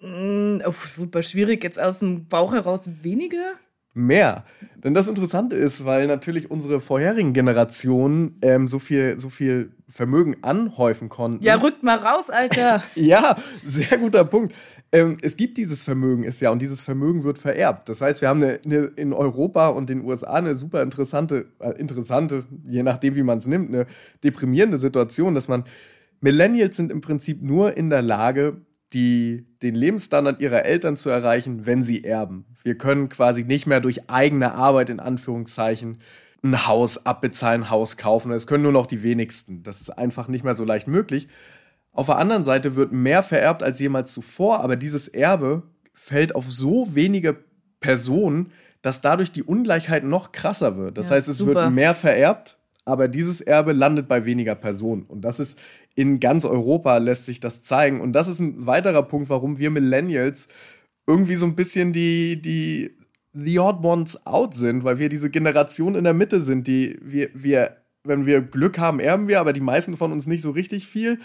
Mm, 0.00 0.62
oh, 0.66 0.72
super 0.72 1.22
schwierig, 1.22 1.62
jetzt 1.62 1.80
aus 1.80 2.00
dem 2.00 2.26
Bauch 2.26 2.52
heraus 2.52 2.90
weniger? 3.02 3.52
Mehr. 3.94 4.44
Denn 4.82 4.94
das 4.94 5.06
Interessante 5.06 5.54
ist, 5.54 5.84
weil 5.84 6.06
natürlich 6.06 6.50
unsere 6.50 6.80
vorherigen 6.80 7.32
Generationen 7.32 8.38
ähm, 8.42 8.66
so 8.66 8.78
viel, 8.78 9.18
so 9.18 9.30
viel 9.30 9.72
Vermögen 9.88 10.36
anhäufen 10.42 11.08
konnten. 11.08 11.44
Ja, 11.44 11.56
rückt 11.56 11.82
mal 11.82 11.98
raus, 11.98 12.30
Alter. 12.30 12.82
ja, 12.94 13.36
sehr 13.64 13.98
guter 13.98 14.24
Punkt. 14.24 14.54
Ähm, 14.90 15.18
es 15.22 15.36
gibt 15.36 15.58
dieses 15.58 15.84
Vermögen, 15.84 16.24
ist 16.24 16.40
ja, 16.40 16.50
und 16.50 16.60
dieses 16.60 16.82
Vermögen 16.82 17.24
wird 17.24 17.38
vererbt. 17.38 17.88
Das 17.88 18.00
heißt, 18.00 18.22
wir 18.22 18.28
haben 18.28 18.42
eine, 18.42 18.60
eine, 18.64 18.90
in 18.96 19.12
Europa 19.12 19.68
und 19.68 19.88
den 19.88 20.04
USA 20.04 20.34
eine 20.34 20.54
super 20.54 20.82
interessante, 20.82 21.46
äh, 21.60 21.70
interessante, 21.78 22.44
je 22.66 22.82
nachdem, 22.82 23.14
wie 23.14 23.22
man 23.22 23.38
es 23.38 23.46
nimmt, 23.46 23.68
eine 23.68 23.86
deprimierende 24.24 24.78
Situation, 24.78 25.34
dass 25.34 25.48
man 25.48 25.64
Millennials 26.20 26.76
sind 26.76 26.92
im 26.92 27.00
Prinzip 27.00 27.42
nur 27.42 27.76
in 27.76 27.90
der 27.90 28.02
Lage, 28.02 28.58
die, 28.92 29.46
den 29.62 29.74
Lebensstandard 29.74 30.40
ihrer 30.40 30.64
Eltern 30.64 30.96
zu 30.96 31.10
erreichen, 31.10 31.66
wenn 31.66 31.82
sie 31.82 32.04
erben. 32.04 32.44
Wir 32.62 32.76
können 32.76 33.08
quasi 33.08 33.44
nicht 33.44 33.66
mehr 33.66 33.80
durch 33.80 34.10
eigene 34.10 34.52
Arbeit 34.52 34.90
in 34.90 35.00
Anführungszeichen 35.00 35.98
ein 36.44 36.66
Haus 36.66 37.06
abbezahlen, 37.06 37.62
ein 37.62 37.70
Haus 37.70 37.96
kaufen. 37.96 38.30
Das 38.30 38.46
können 38.46 38.64
nur 38.64 38.72
noch 38.72 38.86
die 38.86 39.02
wenigsten. 39.02 39.62
Das 39.62 39.80
ist 39.80 39.90
einfach 39.90 40.28
nicht 40.28 40.44
mehr 40.44 40.54
so 40.54 40.64
leicht 40.64 40.88
möglich. 40.88 41.28
Auf 41.92 42.06
der 42.06 42.18
anderen 42.18 42.44
Seite 42.44 42.74
wird 42.74 42.92
mehr 42.92 43.22
vererbt 43.22 43.62
als 43.62 43.78
jemals 43.78 44.12
zuvor, 44.12 44.60
aber 44.60 44.76
dieses 44.76 45.08
Erbe 45.08 45.62
fällt 45.94 46.34
auf 46.34 46.50
so 46.50 46.94
wenige 46.94 47.36
Personen, 47.80 48.52
dass 48.80 49.00
dadurch 49.00 49.30
die 49.30 49.42
Ungleichheit 49.42 50.02
noch 50.02 50.32
krasser 50.32 50.76
wird. 50.76 50.98
Das 50.98 51.10
ja, 51.10 51.16
heißt, 51.16 51.28
es 51.28 51.38
super. 51.38 51.54
wird 51.54 51.72
mehr 51.72 51.94
vererbt, 51.94 52.56
aber 52.84 53.08
dieses 53.08 53.40
Erbe 53.40 53.72
landet 53.72 54.08
bei 54.08 54.24
weniger 54.24 54.54
Personen. 54.54 55.02
Und 55.02 55.20
das 55.20 55.38
ist 55.38 55.58
in 55.94 56.20
ganz 56.20 56.44
Europa 56.44 56.96
lässt 56.98 57.26
sich 57.26 57.40
das 57.40 57.62
zeigen. 57.62 58.00
Und 58.00 58.12
das 58.12 58.28
ist 58.28 58.40
ein 58.40 58.66
weiterer 58.66 59.02
Punkt, 59.02 59.28
warum 59.28 59.58
wir 59.58 59.70
Millennials 59.70 60.48
irgendwie 61.06 61.34
so 61.34 61.46
ein 61.46 61.56
bisschen 61.56 61.92
die, 61.92 62.40
die 62.40 62.96
The 63.34 63.58
Odd 63.58 63.84
Ones 63.84 64.26
out 64.26 64.54
sind, 64.54 64.84
weil 64.84 64.98
wir 64.98 65.08
diese 65.08 65.30
Generation 65.30 65.94
in 65.94 66.04
der 66.04 66.14
Mitte 66.14 66.40
sind, 66.40 66.66
die 66.66 66.98
wir, 67.02 67.30
wir, 67.34 67.76
wenn 68.04 68.26
wir 68.26 68.40
Glück 68.40 68.78
haben, 68.78 69.00
erben 69.00 69.28
wir, 69.28 69.40
aber 69.40 69.52
die 69.52 69.60
meisten 69.60 69.96
von 69.96 70.12
uns 70.12 70.26
nicht 70.26 70.42
so 70.42 70.50
richtig 70.50 70.86
viel. 70.86 71.18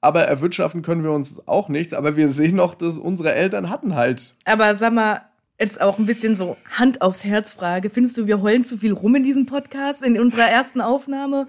Aber 0.00 0.22
erwirtschaften 0.22 0.82
können 0.82 1.04
wir 1.04 1.12
uns 1.12 1.46
auch 1.46 1.68
nichts. 1.68 1.94
Aber 1.94 2.16
wir 2.16 2.28
sehen 2.28 2.56
noch, 2.56 2.74
dass 2.74 2.98
unsere 2.98 3.32
Eltern 3.34 3.70
hatten 3.70 3.94
halt. 3.94 4.34
Aber 4.44 4.74
sag 4.74 4.92
mal, 4.92 5.22
jetzt 5.60 5.80
auch 5.80 5.98
ein 5.98 6.06
bisschen 6.06 6.36
so 6.36 6.56
Hand 6.76 7.02
aufs 7.02 7.24
Herz 7.24 7.52
Frage. 7.52 7.88
Findest 7.88 8.18
du, 8.18 8.26
wir 8.26 8.42
heulen 8.42 8.64
zu 8.64 8.78
viel 8.78 8.92
rum 8.92 9.14
in 9.14 9.22
diesem 9.22 9.46
Podcast, 9.46 10.02
in 10.02 10.18
unserer 10.18 10.48
ersten 10.48 10.80
Aufnahme? 10.80 11.46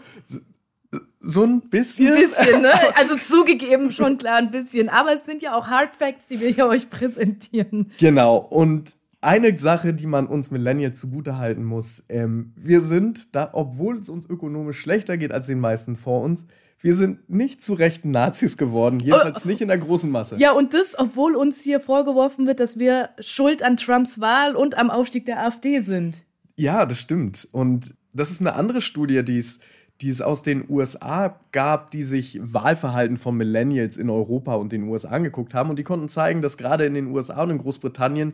So, 1.26 1.44
ein 1.46 1.62
bisschen. 1.62 2.14
Ein 2.14 2.20
bisschen, 2.20 2.62
ne? 2.62 2.72
Also 2.96 3.16
zugegeben 3.16 3.92
schon 3.92 4.18
klar 4.18 4.38
ein 4.38 4.52
bisschen. 4.52 4.90
Aber 4.90 5.16
es 5.16 5.26
sind 5.26 5.42
ja 5.42 5.56
auch 5.56 5.68
Hard 5.68 5.96
Facts, 5.96 6.28
die 6.28 6.40
wir 6.42 6.50
hier 6.50 6.68
euch 6.68 6.90
präsentieren. 6.90 7.92
Genau. 7.98 8.38
Und 8.38 8.98
eine 9.22 9.58
Sache, 9.58 9.94
die 9.94 10.06
man 10.06 10.28
uns 10.28 10.52
Millennials 10.52 11.00
zugutehalten 11.00 11.64
muss, 11.64 12.04
ähm, 12.10 12.52
wir 12.58 12.82
sind 12.82 13.34
da, 13.36 13.52
obwohl 13.54 14.00
es 14.00 14.10
uns 14.10 14.30
ökonomisch 14.30 14.80
schlechter 14.80 15.18
geht 15.18 15.32
als 15.32 15.48
den 15.48 15.60
meisten 15.60 15.96
vor 15.96 16.22
uns, 16.22 16.46
wir 16.82 16.94
sind 16.94 17.30
nicht 17.30 17.62
zu 17.62 17.76
rechten 17.76 18.12
Nazis 18.12 18.58
geworden, 18.58 19.00
jedenfalls 19.00 19.46
oh, 19.46 19.48
nicht 19.48 19.62
in 19.62 19.70
der 19.70 19.78
großen 19.78 20.12
Masse. 20.12 20.36
Ja, 20.38 20.52
und 20.52 20.74
das, 20.74 21.00
obwohl 21.00 21.38
uns 21.38 21.62
hier 21.62 21.80
vorgeworfen 21.80 22.46
wird, 22.46 22.60
dass 22.60 22.78
wir 22.78 23.12
schuld 23.22 23.64
an 23.64 23.78
Trumps 23.78 24.20
Wahl 24.20 24.58
und 24.58 24.78
am 24.78 24.90
Aufstieg 24.90 25.26
der 25.26 25.46
AfD 25.46 25.80
sind. 25.80 26.18
Ja, 26.58 26.86
das 26.86 27.00
stimmt. 27.00 27.48
Und 27.54 27.96
das 28.12 28.32
ist 28.32 28.42
eine 28.42 28.56
andere 28.56 28.82
Studie, 28.82 29.24
die 29.24 29.38
es, 29.38 29.60
die 30.02 30.10
es 30.10 30.22
aus 30.22 30.44
den 30.44 30.66
USA 30.70 31.40
gab, 31.52 31.92
die 31.92 32.04
sich 32.04 32.40
Wahlverhalten 32.42 33.18
von 33.18 33.38
Millennials 33.38 33.98
in 33.98 34.10
Europa 34.10 34.56
und 34.56 34.72
den 34.72 34.84
USA 34.84 35.10
angeguckt 35.10 35.54
haben. 35.54 35.70
Und 35.70 35.78
die 35.78 35.84
konnten 35.84 36.10
zeigen, 36.10 36.42
dass 36.42 36.58
gerade 36.58 36.86
in 36.86 36.94
den 36.94 37.08
USA 37.08 37.44
und 37.44 37.52
in 37.52 37.58
Großbritannien 37.58 38.34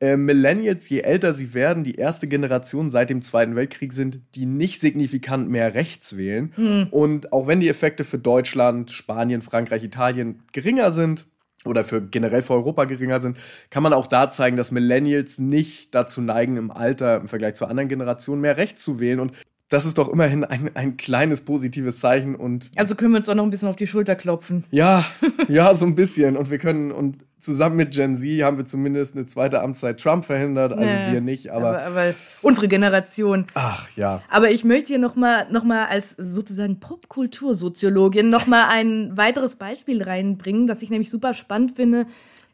äh, 0.00 0.16
Millennials, 0.16 0.88
je 0.88 1.00
älter 1.00 1.32
sie 1.32 1.54
werden, 1.54 1.82
die 1.82 1.96
erste 1.96 2.28
Generation 2.28 2.90
seit 2.90 3.10
dem 3.10 3.20
Zweiten 3.20 3.56
Weltkrieg 3.56 3.92
sind, 3.92 4.20
die 4.36 4.46
nicht 4.46 4.80
signifikant 4.80 5.50
mehr 5.50 5.74
rechts 5.74 6.16
wählen. 6.16 6.52
Mhm. 6.56 6.86
Und 6.90 7.32
auch 7.32 7.48
wenn 7.48 7.60
die 7.60 7.68
Effekte 7.68 8.04
für 8.04 8.18
Deutschland, 8.18 8.92
Spanien, 8.92 9.42
Frankreich, 9.42 9.82
Italien 9.82 10.42
geringer 10.52 10.92
sind, 10.92 11.26
oder 11.64 11.82
für 11.82 12.00
generell 12.00 12.42
für 12.42 12.54
Europa 12.54 12.84
geringer 12.84 13.20
sind, 13.20 13.36
kann 13.70 13.82
man 13.82 13.92
auch 13.92 14.06
da 14.06 14.30
zeigen, 14.30 14.56
dass 14.56 14.70
Millennials 14.70 15.38
nicht 15.38 15.92
dazu 15.92 16.20
neigen, 16.20 16.56
im 16.56 16.70
Alter 16.70 17.16
im 17.16 17.28
Vergleich 17.28 17.54
zu 17.54 17.66
anderen 17.66 17.88
Generationen 17.88 18.40
mehr 18.40 18.56
rechts 18.56 18.84
zu 18.84 19.00
wählen. 19.00 19.18
Und 19.18 19.32
das 19.68 19.84
ist 19.84 19.98
doch 19.98 20.08
immerhin 20.08 20.44
ein, 20.44 20.70
ein 20.74 20.96
kleines 20.96 21.42
positives 21.42 22.00
Zeichen 22.00 22.34
und. 22.34 22.70
Also 22.76 22.94
können 22.94 23.12
wir 23.12 23.18
uns 23.18 23.28
auch 23.28 23.34
noch 23.34 23.44
ein 23.44 23.50
bisschen 23.50 23.68
auf 23.68 23.76
die 23.76 23.86
Schulter 23.86 24.16
klopfen. 24.16 24.64
Ja, 24.70 25.04
ja, 25.48 25.74
so 25.74 25.84
ein 25.84 25.94
bisschen. 25.94 26.36
Und 26.36 26.50
wir 26.50 26.58
können, 26.58 26.90
und 26.90 27.18
zusammen 27.40 27.76
mit 27.76 27.92
Gen 27.92 28.16
Z 28.16 28.42
haben 28.42 28.56
wir 28.56 28.66
zumindest 28.66 29.14
eine 29.14 29.26
zweite 29.26 29.60
Amtszeit 29.60 30.00
Trump 30.00 30.24
verhindert, 30.24 30.72
also 30.72 30.84
nee, 30.84 31.12
wir 31.12 31.20
nicht, 31.20 31.50
aber, 31.50 31.82
aber, 31.82 32.00
aber. 32.00 32.14
unsere 32.42 32.66
Generation. 32.66 33.46
Ach 33.54 33.88
ja. 33.94 34.22
Aber 34.28 34.50
ich 34.50 34.64
möchte 34.64 34.88
hier 34.88 34.98
nochmal 34.98 35.46
noch 35.50 35.64
mal 35.64 35.86
als 35.86 36.16
sozusagen 36.18 36.80
Popkultursoziologin 36.80 38.28
nochmal 38.28 38.64
ein 38.70 39.16
weiteres 39.16 39.56
Beispiel 39.56 40.02
reinbringen, 40.02 40.66
das 40.66 40.82
ich 40.82 40.90
nämlich 40.90 41.10
super 41.10 41.34
spannend 41.34 41.76
finde. 41.76 42.06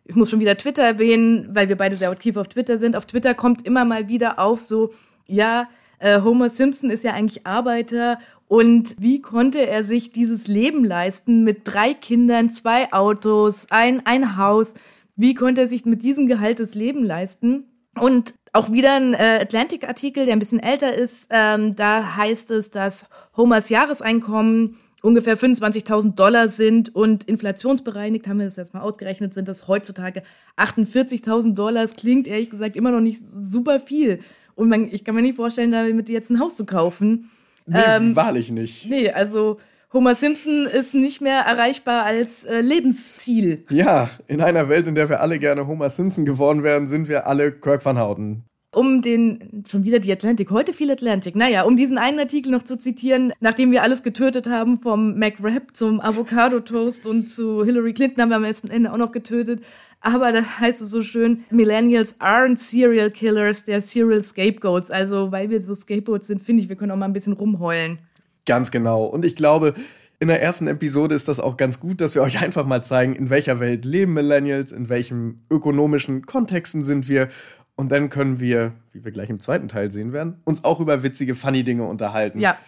Ich 0.04 0.16
muss 0.16 0.30
schon 0.30 0.40
wieder 0.40 0.56
Twitter 0.58 0.82
erwähnen, 0.82 1.48
weil 1.52 1.68
wir 1.68 1.76
beide 1.76 1.96
sehr 1.96 2.10
aktiv 2.10 2.36
auf 2.36 2.48
Twitter 2.48 2.76
sind. 2.76 2.94
Auf 2.94 3.06
Twitter 3.06 3.32
kommt 3.34 3.64
immer 3.66 3.86
mal 3.86 4.08
wieder 4.08 4.38
auf 4.38 4.60
so, 4.60 4.92
ja, 5.26 5.68
äh, 6.04 6.20
Homer 6.20 6.50
Simpson 6.50 6.90
ist 6.90 7.02
ja 7.02 7.14
eigentlich 7.14 7.46
Arbeiter 7.46 8.18
und 8.46 8.94
wie 8.98 9.22
konnte 9.22 9.66
er 9.66 9.84
sich 9.84 10.12
dieses 10.12 10.48
Leben 10.48 10.84
leisten 10.84 11.44
mit 11.44 11.62
drei 11.64 11.94
Kindern, 11.94 12.50
zwei 12.50 12.92
Autos, 12.92 13.66
ein, 13.70 14.04
ein 14.04 14.36
Haus? 14.36 14.74
Wie 15.16 15.34
konnte 15.34 15.62
er 15.62 15.66
sich 15.66 15.86
mit 15.86 16.02
diesem 16.02 16.26
Gehalt 16.26 16.60
das 16.60 16.74
Leben 16.74 17.04
leisten? 17.04 17.64
Und 17.98 18.34
auch 18.52 18.70
wieder 18.70 18.94
ein 18.94 19.14
äh, 19.14 19.38
Atlantic-Artikel, 19.40 20.26
der 20.26 20.34
ein 20.34 20.40
bisschen 20.40 20.60
älter 20.60 20.92
ist. 20.94 21.28
Ähm, 21.30 21.74
da 21.74 22.16
heißt 22.16 22.50
es, 22.50 22.70
dass 22.70 23.08
Homers 23.36 23.70
Jahreseinkommen 23.70 24.76
ungefähr 25.00 25.38
25.000 25.38 26.14
Dollar 26.14 26.48
sind 26.48 26.94
und 26.94 27.24
inflationsbereinigt, 27.24 28.26
haben 28.26 28.38
wir 28.38 28.46
das 28.46 28.56
jetzt 28.56 28.74
mal 28.74 28.80
ausgerechnet, 28.80 29.32
sind 29.32 29.48
das 29.48 29.68
heutzutage 29.68 30.22
48.000 30.56 31.54
Dollar. 31.54 31.82
Das 31.82 31.96
klingt 31.96 32.26
ehrlich 32.26 32.50
gesagt 32.50 32.76
immer 32.76 32.90
noch 32.90 33.00
nicht 33.00 33.22
super 33.34 33.80
viel. 33.80 34.20
Und 34.54 34.68
man, 34.68 34.88
ich 34.90 35.04
kann 35.04 35.14
mir 35.14 35.22
nicht 35.22 35.36
vorstellen, 35.36 35.72
damit 35.72 36.08
jetzt 36.08 36.30
ein 36.30 36.40
Haus 36.40 36.56
zu 36.56 36.66
kaufen. 36.66 37.30
Nee, 37.66 37.78
ähm, 37.86 38.16
wahrlich 38.16 38.50
nicht. 38.52 38.88
Nee, 38.88 39.10
also 39.10 39.58
Homer 39.94 40.16
Simpson 40.16 40.66
ist 40.66 40.92
nicht 40.94 41.20
mehr 41.20 41.40
erreichbar 41.40 42.04
als 42.04 42.44
äh, 42.44 42.60
Lebensziel. 42.60 43.64
Ja, 43.70 44.10
in 44.26 44.40
einer 44.40 44.68
Welt, 44.68 44.88
in 44.88 44.96
der 44.96 45.08
wir 45.08 45.20
alle 45.20 45.38
gerne 45.38 45.68
Homer 45.68 45.88
Simpson 45.88 46.24
geworden 46.24 46.64
wären, 46.64 46.88
sind 46.88 47.08
wir 47.08 47.28
alle 47.28 47.52
Kirk 47.52 47.84
van 47.84 47.98
Houten. 47.98 48.42
Um 48.74 49.02
den, 49.02 49.62
schon 49.68 49.84
wieder 49.84 50.00
die 50.00 50.10
Atlantic, 50.10 50.50
heute 50.50 50.72
viel 50.72 50.90
Atlantic. 50.90 51.36
Naja, 51.36 51.62
um 51.62 51.76
diesen 51.76 51.96
einen 51.96 52.18
Artikel 52.18 52.50
noch 52.50 52.64
zu 52.64 52.76
zitieren, 52.76 53.32
nachdem 53.38 53.70
wir 53.70 53.84
alles 53.84 54.02
getötet 54.02 54.48
haben, 54.48 54.80
vom 54.80 55.16
McRap 55.16 55.76
zum 55.76 56.00
Avocado 56.00 56.58
Toast 56.58 57.06
und 57.06 57.30
zu 57.30 57.64
Hillary 57.64 57.94
Clinton 57.94 58.22
haben 58.22 58.30
wir 58.30 58.36
am 58.36 58.70
Ende 58.70 58.92
auch 58.92 58.96
noch 58.96 59.12
getötet. 59.12 59.62
Aber 60.04 60.32
da 60.32 60.42
heißt 60.42 60.82
es 60.82 60.90
so 60.90 61.00
schön, 61.00 61.44
Millennials 61.50 62.20
aren't 62.20 62.58
Serial 62.58 63.10
Killers, 63.10 63.66
they're 63.66 63.80
Serial 63.80 64.22
Scapegoats. 64.22 64.90
Also, 64.90 65.32
weil 65.32 65.48
wir 65.48 65.62
so 65.62 65.74
Scapegoats 65.74 66.26
sind, 66.26 66.42
finde 66.42 66.62
ich, 66.62 66.68
wir 66.68 66.76
können 66.76 66.92
auch 66.92 66.96
mal 66.96 67.06
ein 67.06 67.14
bisschen 67.14 67.32
rumheulen. 67.32 67.98
Ganz 68.44 68.70
genau. 68.70 69.04
Und 69.06 69.24
ich 69.24 69.34
glaube, 69.34 69.72
in 70.20 70.28
der 70.28 70.42
ersten 70.42 70.66
Episode 70.66 71.14
ist 71.14 71.26
das 71.26 71.40
auch 71.40 71.56
ganz 71.56 71.80
gut, 71.80 72.02
dass 72.02 72.14
wir 72.14 72.20
euch 72.20 72.42
einfach 72.42 72.66
mal 72.66 72.84
zeigen, 72.84 73.16
in 73.16 73.30
welcher 73.30 73.60
Welt 73.60 73.86
leben 73.86 74.12
Millennials, 74.12 74.72
in 74.72 74.90
welchen 74.90 75.46
ökonomischen 75.50 76.26
Kontexten 76.26 76.84
sind 76.84 77.08
wir. 77.08 77.28
Und 77.74 77.90
dann 77.90 78.10
können 78.10 78.40
wir, 78.40 78.72
wie 78.92 79.06
wir 79.06 79.10
gleich 79.10 79.30
im 79.30 79.40
zweiten 79.40 79.68
Teil 79.68 79.90
sehen 79.90 80.12
werden, 80.12 80.38
uns 80.44 80.64
auch 80.64 80.80
über 80.80 81.02
witzige, 81.02 81.34
funny 81.34 81.64
Dinge 81.64 81.84
unterhalten. 81.84 82.40
Ja. 82.40 82.58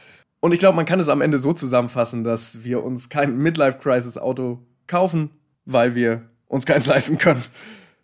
Und 0.40 0.52
ich 0.52 0.58
glaube, 0.58 0.76
man 0.76 0.86
kann 0.86 1.00
es 1.00 1.10
am 1.10 1.20
Ende 1.20 1.36
so 1.36 1.52
zusammenfassen, 1.52 2.24
dass 2.24 2.64
wir 2.64 2.82
uns 2.82 3.10
kein 3.10 3.36
Midlife-Crisis-Auto 3.36 4.60
kaufen, 4.86 5.30
weil 5.66 5.94
wir 5.94 6.22
uns 6.48 6.66
keins 6.66 6.86
leisten 6.86 7.18
können. 7.18 7.42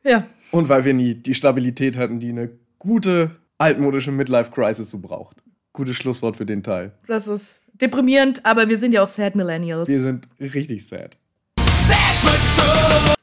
Ja. 0.05 0.27
Und 0.51 0.69
weil 0.69 0.85
wir 0.85 0.95
nie 0.95 1.15
die 1.15 1.35
Stabilität 1.35 1.97
hatten, 1.97 2.21
die 2.21 2.31
eine 2.31 2.51
gute 2.79 3.31
altmodische 3.59 4.11
Midlife-Crisis 4.11 4.91
so 4.91 4.99
braucht. 4.99 5.37
Gutes 5.73 5.97
Schlusswort 5.97 6.37
für 6.37 6.47
den 6.47 6.63
Teil. 6.63 6.93
Das 7.07 7.29
ist 7.29 7.61
deprimierend, 7.75 8.45
aber 8.45 8.69
wir 8.69 8.77
sind 8.77 8.93
ja 8.93 9.03
auch 9.03 9.09
sad 9.09 9.35
Millennials. 9.35 9.89
Wir 9.89 10.01
sind 10.01 10.29
richtig 10.41 10.87
sad. 10.87 11.17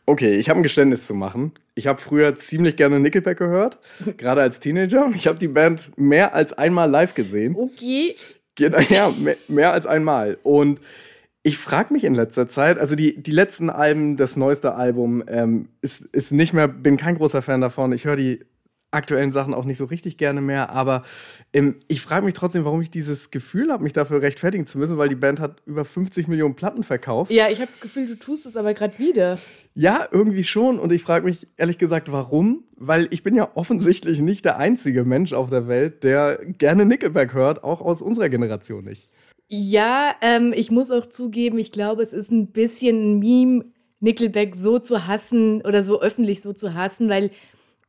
Okay, 0.06 0.38
ich 0.38 0.50
habe 0.50 0.60
ein 0.60 0.64
Geständnis 0.64 1.06
zu 1.06 1.14
machen. 1.14 1.52
Ich 1.76 1.86
habe 1.86 2.02
früher 2.02 2.34
ziemlich 2.34 2.76
gerne 2.76 3.00
Nickelback 3.00 3.38
gehört, 3.38 3.78
gerade 4.18 4.42
als 4.42 4.60
Teenager. 4.60 5.12
Ich 5.14 5.28
habe 5.28 5.38
die 5.38 5.48
Band 5.48 5.92
mehr 5.98 6.34
als 6.34 6.54
einmal 6.54 6.90
live 6.90 7.14
gesehen. 7.14 7.56
Okay. 7.56 8.16
Ja, 8.58 9.14
mehr, 9.18 9.38
mehr 9.48 9.72
als 9.72 9.86
einmal. 9.86 10.38
Und 10.44 10.82
ich 11.44 11.58
frage 11.58 11.94
mich 11.94 12.04
in 12.04 12.16
letzter 12.16 12.48
Zeit, 12.48 12.78
also 12.78 12.96
die, 12.96 13.22
die 13.22 13.32
letzten 13.32 13.70
Alben, 13.70 14.18
das 14.18 14.36
neueste 14.36 14.76
Album, 14.76 15.24
ähm, 15.28 15.70
ist, 15.82 16.02
ist 16.02 16.32
nicht 16.32 16.54
mehr, 16.54 16.68
bin 16.68 16.98
kein 16.98 17.16
großer 17.16 17.42
Fan 17.42 17.62
davon. 17.62 17.94
Ich 17.94 18.06
höre 18.06 18.18
die 18.18 18.42
aktuellen 18.92 19.32
Sachen 19.32 19.54
auch 19.54 19.66
nicht 19.66 19.78
so 19.78 19.86
richtig 19.86 20.18
gerne 20.18 20.42
mehr, 20.42 20.72
aber 20.72 21.04
ähm, 21.54 21.76
ich 21.88 22.02
frage 22.02 22.26
mich 22.26 22.34
trotzdem, 22.34 22.66
warum 22.66 22.82
ich 22.82 22.90
dieses 22.90 23.30
Gefühl 23.30 23.72
habe, 23.72 23.84
mich 23.84 23.94
dafür 23.94 24.22
rechtfertigen 24.22 24.66
zu 24.66 24.80
müssen, 24.80 24.98
weil 24.98 25.10
die 25.10 25.16
Band 25.16 25.40
hat 25.40 25.62
über 25.66 25.86
50 25.86 26.28
Millionen 26.28 26.56
Platten 26.56 26.84
verkauft. 26.84 27.32
Ja, 27.32 27.50
ich 27.50 27.62
habe 27.62 27.70
das 27.72 27.82
Gefühl, 27.82 28.08
du 28.08 28.16
tust 28.16 28.46
es 28.46 28.58
aber 28.58 28.74
gerade 28.74 28.98
wieder. 28.98 29.38
Ja, 29.76 30.08
irgendwie 30.12 30.44
schon 30.44 30.80
und 30.80 30.92
ich 30.92 31.04
frage 31.04 31.26
mich 31.26 31.48
ehrlich 31.56 31.78
gesagt, 31.78 32.12
warum? 32.12 32.64
Weil 32.78 33.08
ich 33.12 33.22
bin 33.22 33.36
ja 33.36 33.50
offensichtlich 33.54 34.22
nicht 34.22 34.44
der 34.44 34.58
einzige 34.58 35.06
Mensch 35.06 35.34
auf 35.34 35.50
der 35.52 35.68
Welt, 35.68 36.04
der 36.04 36.40
gerne 36.44 36.86
Nickelback 36.86 37.34
hört, 37.34 37.64
auch 37.64 37.82
aus 37.82 38.02
unserer 38.02 38.30
Generation 38.30 38.84
nicht. 38.84 39.10
Ja, 39.52 40.16
ähm, 40.22 40.54
ich 40.56 40.70
muss 40.70 40.92
auch 40.92 41.08
zugeben, 41.08 41.58
ich 41.58 41.72
glaube, 41.72 42.04
es 42.04 42.14
ist 42.14 42.30
ein 42.32 42.52
bisschen 42.52 43.16
ein 43.16 43.20
Meme, 43.20 43.66
Nickelback 44.00 44.56
so 44.56 44.78
zu 44.78 45.08
hassen 45.08 45.62
oder 45.62 45.82
so 45.82 46.02
öffentlich 46.02 46.42
so 46.42 46.54
zu 46.54 46.76
hassen, 46.76 47.10
weil 47.10 47.32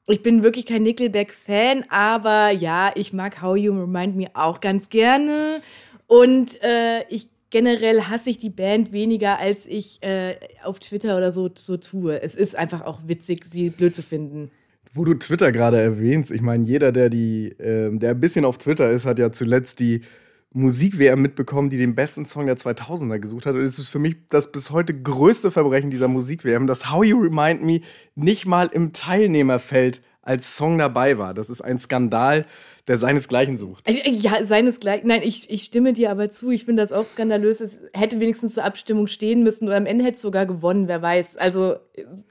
ich 0.07 0.23
bin 0.23 0.43
wirklich 0.43 0.65
kein 0.65 0.83
Nickelback-Fan, 0.83 1.85
aber 1.91 2.51
ja, 2.51 2.91
ich 2.95 3.13
mag 3.13 3.43
How 3.43 3.57
You 3.57 3.79
Remind 3.79 4.17
Me 4.17 4.29
auch 4.33 4.61
ganz 4.61 4.89
gerne. 4.89 5.61
Und 6.07 6.61
äh, 6.63 7.05
ich 7.11 7.29
generell 7.51 8.03
hasse 8.05 8.31
ich 8.31 8.39
die 8.39 8.51
Band 8.51 8.91
weniger, 8.91 9.39
als 9.39 9.67
ich 9.67 10.03
äh, 10.03 10.37
auf 10.65 10.81
Twitter 10.81 11.17
oder 11.17 11.31
so, 11.31 11.51
so 11.55 11.77
tue. 11.77 12.23
Es 12.23 12.35
ist 12.35 12.57
einfach 12.57 12.81
auch 12.83 13.01
witzig, 13.07 13.45
sie 13.45 13.69
blöd 13.71 13.95
zu 13.95 14.03
finden. 14.03 14.51
Wo 14.95 15.05
du 15.05 15.15
Twitter 15.15 15.53
gerade 15.53 15.81
erwähnst, 15.81 16.31
ich 16.31 16.43
meine, 16.43 16.65
jeder, 16.65 16.91
der 16.91 17.11
die, 17.11 17.49
äh, 17.59 17.97
der 17.97 18.13
ein 18.13 18.21
bisschen 18.21 18.45
auf 18.45 18.59
Twitter 18.59 18.91
ist, 18.91 19.05
hat 19.05 19.19
ja 19.19 19.31
zuletzt 19.31 19.79
die 19.79 20.01
Musik-WM 20.53 21.23
mitbekommen, 21.23 21.71
die 21.71 21.77
den 21.77 21.95
besten 21.95 22.27
Song 22.27 22.47
der 22.47 22.57
2000er 22.57 23.21
gesucht 23.21 23.47
hat. 23.47 23.55
Und 23.55 23.63
es 23.63 23.79
ist 23.79 23.89
für 23.89 24.01
mich 24.01 24.17
das 24.29 24.51
bis 24.51 24.71
heute 24.71 25.01
größte 25.01 25.51
Verbrechen 25.51 25.91
dieser 25.91 26.09
Musik-WM, 26.09 26.67
dass 26.67 26.91
How 26.91 27.05
You 27.05 27.21
Remind 27.21 27.63
Me 27.63 27.81
nicht 28.17 28.47
mal 28.47 28.67
im 28.67 28.93
Teilnehmerfeld 28.93 30.03
als 30.31 30.57
Song 30.57 30.79
dabei 30.79 31.19
war. 31.19 31.35
Das 31.35 31.51
ist 31.51 31.61
ein 31.61 31.77
Skandal, 31.81 32.47
der 32.87 32.97
seinesgleichen 32.99 33.57
sucht. 33.57 33.85
Also, 33.89 34.01
ja, 34.09 34.45
seinesgleichen. 34.45 35.09
Nein, 35.09 35.23
ich, 35.25 35.51
ich 35.51 35.65
stimme 35.65 35.93
dir 35.93 36.13
aber 36.13 36.31
zu. 36.31 36.53
Ich 36.53 36.67
finde 36.67 36.85
das 36.85 36.93
auch 36.93 37.05
skandalös. 37.05 37.61
Es 37.61 37.79
hätte 37.93 38.21
wenigstens 38.21 38.55
zur 38.55 38.63
Abstimmung 38.65 39.09
stehen 39.09 39.43
müssen 39.43 39.67
oder 39.67 39.77
am 39.77 39.87
Ende 39.87 40.05
hätte 40.05 40.15
es 40.15 40.23
sogar 40.23 40.47
gewonnen, 40.47 40.87
wer 40.87 41.03
weiß. 41.03 41.37
Also 41.37 41.79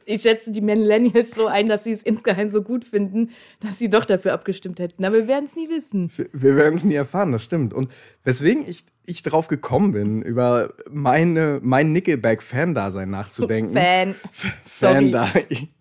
ich 0.05 0.21
schätze 0.21 0.53
die 0.53 0.61
Millennials 0.61 1.35
so 1.35 1.47
ein, 1.47 1.67
dass 1.67 1.83
sie 1.83 1.91
es 1.91 2.01
insgeheim 2.01 2.47
so 2.47 2.61
gut 2.61 2.85
finden, 2.85 3.31
dass 3.59 3.77
sie 3.77 3.89
doch 3.89 4.05
dafür 4.05 4.31
abgestimmt 4.31 4.79
hätten. 4.79 5.03
Aber 5.03 5.17
wir 5.17 5.27
werden 5.27 5.45
es 5.45 5.57
nie 5.57 5.67
wissen. 5.67 6.09
Wir, 6.15 6.27
wir 6.31 6.55
werden 6.55 6.75
es 6.75 6.85
nie 6.85 6.95
erfahren, 6.95 7.33
das 7.33 7.43
stimmt. 7.43 7.73
Und 7.73 7.93
weswegen 8.23 8.65
ich, 8.65 8.85
ich 9.05 9.23
drauf 9.23 9.49
gekommen 9.49 9.91
bin, 9.91 10.21
über 10.21 10.73
meine, 10.89 11.59
mein 11.61 11.91
Nickelback-Fan-Dasein 11.91 13.09
nachzudenken. 13.09 13.73
Fan. 13.73 14.15
Fan 14.63 15.11
da. 15.11 15.29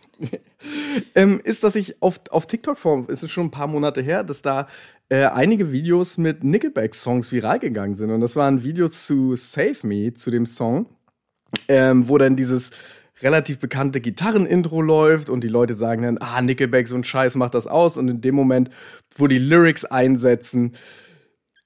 ähm, 1.15 1.41
ist, 1.45 1.65
dass 1.65 1.77
ich 1.77 2.03
auf, 2.03 2.21
auf 2.31 2.47
TikTok 2.47 2.79
vor, 2.79 3.09
ist 3.09 3.23
es 3.23 3.31
schon 3.31 3.47
ein 3.47 3.51
paar 3.51 3.67
Monate 3.67 4.01
her, 4.01 4.25
dass 4.25 4.43
da 4.43 4.69
äh, 5.09 5.25
einige 5.25 5.73
Videos 5.73 6.19
mit 6.19 6.45
Nickelback-Songs 6.45 7.33
viral 7.33 7.59
gegangen 7.59 7.95
sind. 7.95 8.11
Und 8.11 8.21
das 8.21 8.37
waren 8.37 8.63
Videos 8.65 9.07
zu 9.07 9.37
Save 9.37 9.87
Me, 9.87 10.15
zu 10.15 10.31
dem 10.31 10.47
Song, 10.47 10.87
ähm, 11.69 12.09
wo 12.09 12.19
dann 12.19 12.37
dieses 12.37 12.73
relativ 13.23 13.59
bekannte 13.59 14.01
Gitarrenintro 14.01 14.81
läuft 14.81 15.29
und 15.31 15.43
die 15.43 15.49
Leute 15.49 15.75
sagen 15.75 16.03
dann, 16.03 16.19
ah, 16.19 16.41
Nickelback, 16.41 16.87
so 16.87 16.97
ein 16.97 17.05
Scheiß 17.05 17.35
macht 17.37 17.55
das 17.55 17.67
aus. 17.67 17.97
Und 17.97 18.09
in 18.09 18.21
dem 18.21 18.35
Moment, 18.35 18.71
wo 19.17 19.27
die 19.27 19.39
Lyrics 19.39 19.85
einsetzen, 19.85 20.73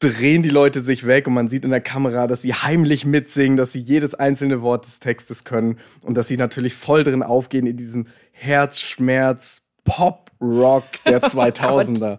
drehen 0.03 0.43
die 0.43 0.51
Leute 0.51 0.81
sich 0.81 1.07
weg 1.07 1.27
und 1.27 1.35
man 1.35 1.49
sieht 1.49 1.65
in 1.65 1.71
der 1.71 1.81
Kamera, 1.81 2.27
dass 2.27 2.43
sie 2.43 2.53
heimlich 2.53 3.07
mitsingen, 3.07 3.57
dass 3.57 3.73
sie 3.73 3.81
jedes 3.81 4.15
einzelne 4.15 4.63
Wort 4.63 4.87
des 4.87 4.99
Textes 5.01 5.45
können 5.45 5.79
und 6.03 6.17
dass 6.17 6.29
sie 6.29 6.37
natürlich 6.37 6.75
voll 6.75 7.05
drin 7.05 7.23
aufgehen 7.23 7.67
in 7.67 7.77
diesem 7.77 8.07
Herzschmerz 8.33 9.63
Pop 9.85 10.31
Rock 10.41 10.85
der 11.07 11.23
2000er. 11.23 12.19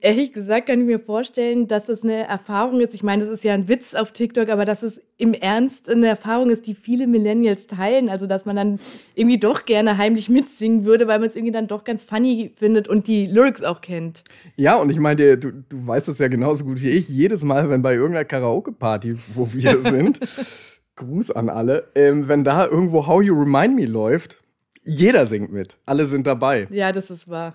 Ehrlich 0.00 0.32
gesagt 0.32 0.68
kann 0.68 0.80
ich 0.80 0.86
mir 0.86 1.00
vorstellen, 1.00 1.66
dass 1.66 1.84
das 1.84 2.02
eine 2.02 2.26
Erfahrung 2.26 2.80
ist. 2.80 2.94
Ich 2.94 3.02
meine, 3.02 3.24
das 3.24 3.32
ist 3.32 3.42
ja 3.42 3.54
ein 3.54 3.68
Witz 3.68 3.94
auf 3.94 4.12
TikTok, 4.12 4.48
aber 4.48 4.64
dass 4.64 4.82
es 4.82 5.00
im 5.16 5.34
Ernst 5.34 5.88
eine 5.88 6.06
Erfahrung 6.06 6.50
ist, 6.50 6.66
die 6.66 6.74
viele 6.74 7.06
Millennials 7.06 7.66
teilen. 7.66 8.08
Also, 8.08 8.26
dass 8.26 8.44
man 8.44 8.56
dann 8.56 8.80
irgendwie 9.14 9.38
doch 9.38 9.64
gerne 9.64 9.98
heimlich 9.98 10.28
mitsingen 10.28 10.84
würde, 10.84 11.08
weil 11.08 11.18
man 11.18 11.28
es 11.28 11.36
irgendwie 11.36 11.52
dann 11.52 11.66
doch 11.66 11.84
ganz 11.84 12.04
funny 12.04 12.52
findet 12.54 12.86
und 12.86 13.08
die 13.08 13.26
Lyrics 13.26 13.62
auch 13.62 13.80
kennt. 13.80 14.22
Ja, 14.56 14.76
und 14.76 14.90
ich 14.90 15.00
meine, 15.00 15.36
du, 15.36 15.52
du 15.52 15.86
weißt 15.86 16.08
es 16.08 16.18
ja 16.18 16.28
genauso 16.28 16.64
gut 16.64 16.80
wie 16.80 16.90
ich. 16.90 17.08
Jedes 17.08 17.42
Mal, 17.42 17.68
wenn 17.68 17.82
bei 17.82 17.94
irgendeiner 17.94 18.24
Karaoke-Party, 18.24 19.16
wo 19.34 19.52
wir 19.52 19.80
sind, 19.80 20.20
Gruß 20.94 21.32
an 21.32 21.48
alle, 21.48 21.88
ähm, 21.94 22.28
wenn 22.28 22.44
da 22.44 22.66
irgendwo 22.66 23.06
How 23.06 23.22
You 23.22 23.34
Remind 23.34 23.74
Me 23.74 23.86
läuft, 23.86 24.38
jeder 24.84 25.26
singt 25.26 25.52
mit. 25.52 25.76
Alle 25.84 26.06
sind 26.06 26.26
dabei. 26.26 26.66
Ja, 26.70 26.92
das 26.92 27.10
ist 27.10 27.28
wahr. 27.28 27.54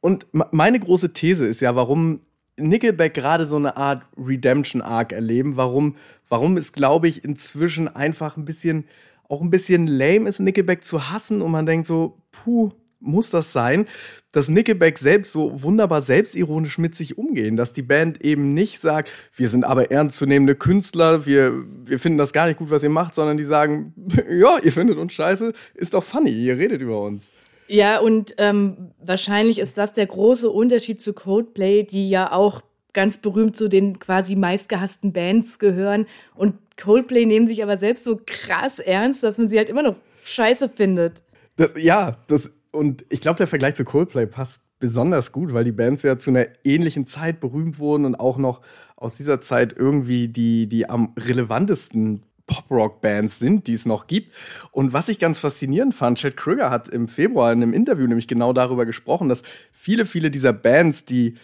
Und 0.00 0.26
meine 0.32 0.78
große 0.78 1.12
These 1.12 1.46
ist 1.46 1.60
ja, 1.60 1.74
warum 1.74 2.20
Nickelback 2.56 3.14
gerade 3.14 3.46
so 3.46 3.56
eine 3.56 3.76
Art 3.76 4.02
Redemption-Arc 4.16 5.12
erleben, 5.12 5.56
warum, 5.56 5.96
warum 6.28 6.56
es, 6.56 6.72
glaube 6.72 7.08
ich, 7.08 7.24
inzwischen 7.24 7.88
einfach 7.88 8.36
ein 8.36 8.44
bisschen, 8.44 8.84
auch 9.28 9.40
ein 9.40 9.50
bisschen 9.50 9.86
lame 9.86 10.28
ist, 10.28 10.40
Nickelback 10.40 10.84
zu 10.84 11.10
hassen 11.10 11.42
und 11.42 11.50
man 11.50 11.66
denkt 11.66 11.86
so, 11.86 12.18
puh, 12.32 12.72
muss 13.00 13.30
das 13.30 13.52
sein, 13.52 13.86
dass 14.32 14.48
Nickelback 14.48 14.98
selbst 14.98 15.32
so 15.32 15.62
wunderbar 15.62 16.02
selbstironisch 16.02 16.78
mit 16.78 16.96
sich 16.96 17.16
umgehen, 17.16 17.56
dass 17.56 17.72
die 17.72 17.82
Band 17.82 18.24
eben 18.24 18.54
nicht 18.54 18.80
sagt, 18.80 19.10
wir 19.34 19.48
sind 19.48 19.64
aber 19.64 19.90
ernstzunehmende 19.90 20.56
Künstler, 20.56 21.24
wir, 21.24 21.64
wir 21.84 21.98
finden 21.98 22.18
das 22.18 22.32
gar 22.32 22.46
nicht 22.46 22.58
gut, 22.58 22.70
was 22.70 22.82
ihr 22.82 22.90
macht, 22.90 23.14
sondern 23.14 23.36
die 23.36 23.44
sagen, 23.44 23.94
ja, 24.30 24.58
ihr 24.62 24.72
findet 24.72 24.98
uns 24.98 25.12
scheiße, 25.12 25.52
ist 25.74 25.94
doch 25.94 26.04
funny, 26.04 26.30
ihr 26.30 26.58
redet 26.58 26.80
über 26.80 27.00
uns. 27.00 27.30
Ja, 27.68 28.00
und 28.00 28.34
ähm, 28.38 28.92
wahrscheinlich 28.98 29.58
ist 29.58 29.76
das 29.78 29.92
der 29.92 30.06
große 30.06 30.48
Unterschied 30.50 31.02
zu 31.02 31.12
Coldplay, 31.12 31.84
die 31.84 32.08
ja 32.08 32.32
auch 32.32 32.62
ganz 32.94 33.18
berühmt 33.18 33.56
zu 33.56 33.68
den 33.68 33.98
quasi 33.98 34.34
meistgehassten 34.34 35.12
Bands 35.12 35.58
gehören. 35.58 36.06
Und 36.34 36.56
Coldplay 36.82 37.26
nehmen 37.26 37.46
sich 37.46 37.62
aber 37.62 37.76
selbst 37.76 38.04
so 38.04 38.18
krass 38.24 38.78
ernst, 38.78 39.22
dass 39.22 39.38
man 39.38 39.48
sie 39.48 39.58
halt 39.58 39.68
immer 39.68 39.82
noch 39.82 39.96
scheiße 40.22 40.70
findet. 40.70 41.22
Das, 41.56 41.74
ja, 41.76 42.16
das, 42.26 42.54
und 42.70 43.04
ich 43.10 43.20
glaube, 43.20 43.36
der 43.36 43.46
Vergleich 43.46 43.74
zu 43.74 43.84
Coldplay 43.84 44.26
passt 44.26 44.62
besonders 44.80 45.32
gut, 45.32 45.52
weil 45.52 45.64
die 45.64 45.72
Bands 45.72 46.02
ja 46.02 46.16
zu 46.16 46.30
einer 46.30 46.46
ähnlichen 46.64 47.04
Zeit 47.04 47.40
berühmt 47.40 47.78
wurden 47.78 48.04
und 48.04 48.14
auch 48.14 48.38
noch 48.38 48.62
aus 48.96 49.16
dieser 49.16 49.40
Zeit 49.40 49.74
irgendwie 49.76 50.28
die, 50.28 50.68
die 50.68 50.88
am 50.88 51.14
relevantesten 51.18 52.22
Pop-Rock-Bands 52.48 53.38
sind, 53.38 53.68
die 53.68 53.74
es 53.74 53.86
noch 53.86 54.08
gibt. 54.08 54.34
Und 54.72 54.92
was 54.92 55.08
ich 55.08 55.20
ganz 55.20 55.38
faszinierend 55.38 55.94
fand, 55.94 56.18
Chad 56.18 56.36
Krüger 56.36 56.70
hat 56.70 56.88
im 56.88 57.06
Februar 57.06 57.52
in 57.52 57.62
einem 57.62 57.72
Interview 57.72 58.08
nämlich 58.08 58.26
genau 58.26 58.52
darüber 58.52 58.84
gesprochen, 58.84 59.28
dass 59.28 59.42
viele, 59.70 60.04
viele 60.04 60.32
dieser 60.32 60.52
Bands, 60.52 61.04
die 61.04 61.34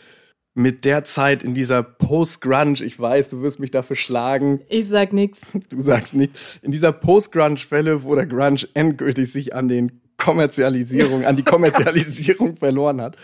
mit 0.55 0.85
der 0.85 1.05
Zeit 1.05 1.43
in 1.43 1.55
dieser 1.55 1.83
Post-Grunge, 1.83 2.83
ich 2.83 2.99
weiß, 2.99 3.29
du 3.29 3.43
wirst 3.43 3.59
mich 3.59 3.71
dafür 3.73 3.97
schlagen. 3.97 4.61
Ich 4.69 4.89
sag 4.89 5.13
nichts. 5.13 5.53
Du 5.69 5.81
sagst 5.81 6.15
nichts. 6.15 6.61
In 6.63 6.71
dieser 6.71 6.93
Post-Grunge-Fälle, 6.93 8.05
wo 8.05 8.15
der 8.15 8.27
Grunge 8.27 8.69
endgültig 8.75 9.31
sich 9.31 9.55
an 9.55 9.69
den 9.69 10.01
Kommerzialisierung, 10.17 11.25
an 11.25 11.37
die 11.37 11.43
Kommerzialisierung 11.45 12.57
verloren 12.57 13.01
hat. 13.01 13.17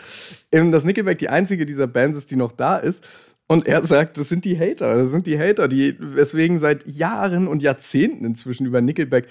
Dass 0.51 0.85
Nickelback 0.85 1.19
die 1.19 1.29
einzige 1.29 1.65
dieser 1.65 1.87
Bands 1.87 2.17
ist, 2.17 2.31
die 2.31 2.37
noch 2.37 2.53
da 2.53 2.77
ist. 2.77 3.07
Und 3.51 3.67
er 3.67 3.85
sagt, 3.85 4.17
das 4.17 4.29
sind 4.29 4.45
die 4.45 4.57
Hater, 4.57 4.95
das 4.95 5.11
sind 5.11 5.27
die 5.27 5.37
Hater, 5.37 5.67
die 5.67 5.97
weswegen 5.99 6.61
seit 6.61 6.87
Jahren 6.87 7.49
und 7.49 7.63
Jahrzehnten 7.63 8.25
inzwischen 8.25 8.65
über 8.65 8.81
Nickelback 8.81 9.27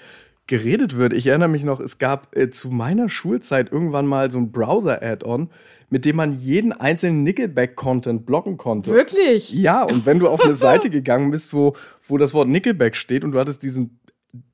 geredet 0.46 0.98
wird. 0.98 1.14
Ich 1.14 1.28
erinnere 1.28 1.48
mich 1.48 1.64
noch, 1.64 1.80
es 1.80 1.96
gab 1.96 2.36
äh, 2.36 2.50
zu 2.50 2.68
meiner 2.68 3.08
Schulzeit 3.08 3.72
irgendwann 3.72 4.06
mal 4.06 4.30
so 4.30 4.36
ein 4.36 4.52
Browser-Add-on, 4.52 5.48
mit 5.88 6.04
dem 6.04 6.16
man 6.16 6.38
jeden 6.38 6.74
einzelnen 6.74 7.22
Nickelback-Content 7.22 8.26
blocken 8.26 8.58
konnte. 8.58 8.92
Wirklich? 8.92 9.54
Ja, 9.54 9.84
und 9.84 10.04
wenn 10.04 10.18
du 10.18 10.28
auf 10.28 10.44
eine 10.44 10.54
Seite 10.66 10.90
gegangen 10.90 11.30
bist, 11.30 11.54
wo, 11.54 11.74
wo 12.06 12.18
das 12.18 12.34
Wort 12.34 12.48
Nickelback 12.48 12.96
steht 12.96 13.24
und 13.24 13.32
du 13.32 13.38
hattest 13.38 13.62
diesen, 13.62 14.00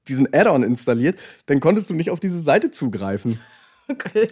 diesen 0.06 0.32
Add-on 0.32 0.62
installiert, 0.62 1.18
dann 1.46 1.58
konntest 1.58 1.90
du 1.90 1.94
nicht 1.94 2.10
auf 2.10 2.20
diese 2.20 2.38
Seite 2.38 2.70
zugreifen. 2.70 3.40
Okay. 3.88 4.28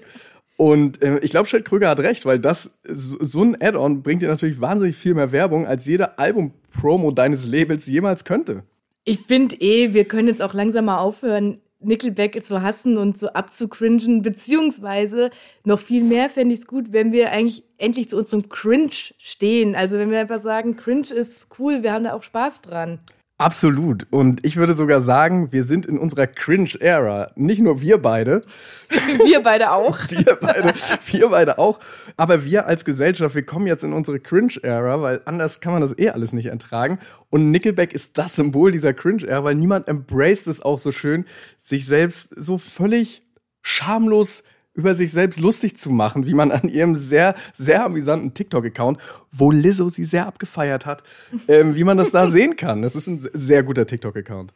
Und 0.56 1.02
äh, 1.02 1.18
ich 1.18 1.30
glaube, 1.30 1.48
Chad 1.48 1.64
Krüger 1.64 1.88
hat 1.88 2.00
recht, 2.00 2.26
weil 2.26 2.38
das 2.38 2.78
so 2.84 3.42
ein 3.42 3.60
Add-on 3.60 4.02
bringt 4.02 4.22
dir 4.22 4.28
natürlich 4.28 4.60
wahnsinnig 4.60 4.96
viel 4.96 5.14
mehr 5.14 5.32
Werbung, 5.32 5.66
als 5.66 5.86
jeder 5.86 6.18
Album-Promo 6.18 7.10
deines 7.10 7.46
Labels 7.46 7.86
jemals 7.86 8.24
könnte. 8.24 8.62
Ich 9.04 9.20
finde 9.20 9.56
eh, 9.56 9.92
wir 9.92 10.04
können 10.04 10.28
jetzt 10.28 10.40
auch 10.40 10.54
langsam 10.54 10.86
mal 10.86 10.98
aufhören, 10.98 11.60
Nickelback 11.80 12.42
zu 12.42 12.62
hassen 12.62 12.96
und 12.96 13.18
so 13.18 13.28
abzucringen, 13.28 14.22
beziehungsweise 14.22 15.30
noch 15.64 15.78
viel 15.78 16.02
mehr 16.04 16.30
fände 16.30 16.54
ich 16.54 16.60
es 16.60 16.66
gut, 16.66 16.92
wenn 16.92 17.12
wir 17.12 17.30
eigentlich 17.30 17.64
endlich 17.78 18.08
zu 18.08 18.16
unserem 18.16 18.48
Cringe 18.48 18.90
stehen. 18.90 19.74
Also 19.74 19.98
wenn 19.98 20.10
wir 20.10 20.20
einfach 20.20 20.40
sagen, 20.40 20.76
Cringe 20.76 21.08
ist 21.14 21.48
cool, 21.58 21.82
wir 21.82 21.92
haben 21.92 22.04
da 22.04 22.14
auch 22.14 22.22
Spaß 22.22 22.62
dran. 22.62 23.00
Absolut. 23.36 24.06
Und 24.10 24.46
ich 24.46 24.56
würde 24.56 24.74
sogar 24.74 25.00
sagen, 25.00 25.50
wir 25.50 25.64
sind 25.64 25.86
in 25.86 25.98
unserer 25.98 26.28
Cringe-Ära. 26.28 27.32
Nicht 27.34 27.60
nur 27.60 27.80
wir 27.80 27.98
beide. 27.98 28.42
wir 29.24 29.42
beide 29.42 29.72
auch. 29.72 29.98
wir, 30.08 30.38
beide, 30.40 30.72
wir 31.06 31.28
beide 31.28 31.58
auch. 31.58 31.80
Aber 32.16 32.44
wir 32.44 32.66
als 32.66 32.84
Gesellschaft, 32.84 33.34
wir 33.34 33.44
kommen 33.44 33.66
jetzt 33.66 33.82
in 33.82 33.92
unsere 33.92 34.20
Cringe-Ära, 34.20 35.02
weil 35.02 35.20
anders 35.24 35.60
kann 35.60 35.72
man 35.72 35.82
das 35.82 35.98
eh 35.98 36.10
alles 36.10 36.32
nicht 36.32 36.46
ertragen. 36.46 37.00
Und 37.28 37.50
Nickelback 37.50 37.92
ist 37.92 38.18
das 38.18 38.36
Symbol 38.36 38.70
dieser 38.70 38.94
Cringe-Ära, 38.94 39.42
weil 39.42 39.56
niemand 39.56 39.88
embraced 39.88 40.46
es 40.46 40.60
auch 40.62 40.78
so 40.78 40.92
schön, 40.92 41.24
sich 41.58 41.86
selbst 41.86 42.34
so 42.36 42.56
völlig 42.56 43.22
schamlos 43.62 44.44
über 44.74 44.94
sich 44.94 45.12
selbst 45.12 45.40
lustig 45.40 45.76
zu 45.76 45.90
machen, 45.90 46.26
wie 46.26 46.34
man 46.34 46.50
an 46.50 46.68
ihrem 46.68 46.96
sehr, 46.96 47.34
sehr 47.52 47.84
amüsanten 47.84 48.34
TikTok-Account, 48.34 48.98
wo 49.32 49.50
Lizzo 49.50 49.88
sie 49.88 50.04
sehr 50.04 50.26
abgefeiert 50.26 50.84
hat, 50.84 51.02
ähm, 51.48 51.76
wie 51.76 51.84
man 51.84 51.96
das 51.96 52.12
da 52.12 52.26
sehen 52.28 52.56
kann. 52.56 52.82
Das 52.82 52.96
ist 52.96 53.06
ein 53.06 53.26
sehr 53.32 53.62
guter 53.62 53.86
TikTok-Account. 53.86 54.52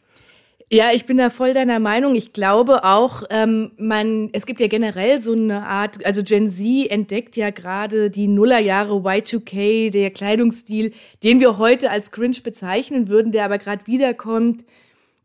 Ja, 0.70 0.90
ich 0.92 1.06
bin 1.06 1.16
da 1.16 1.30
voll 1.30 1.54
deiner 1.54 1.80
Meinung. 1.80 2.14
Ich 2.14 2.34
glaube 2.34 2.84
auch, 2.84 3.22
ähm, 3.30 3.70
man, 3.78 4.28
es 4.32 4.44
gibt 4.44 4.60
ja 4.60 4.66
generell 4.66 5.22
so 5.22 5.32
eine 5.32 5.66
Art, 5.66 6.04
also 6.04 6.22
Gen 6.22 6.50
Z 6.50 6.90
entdeckt 6.90 7.36
ja 7.36 7.48
gerade 7.48 8.10
die 8.10 8.28
Nullerjahre 8.28 8.92
Y2K, 8.92 9.90
der 9.90 10.10
Kleidungsstil, 10.10 10.92
den 11.22 11.40
wir 11.40 11.56
heute 11.56 11.90
als 11.90 12.10
cringe 12.10 12.36
bezeichnen 12.44 13.08
würden, 13.08 13.32
der 13.32 13.46
aber 13.46 13.56
gerade 13.56 13.86
wiederkommt. 13.86 14.66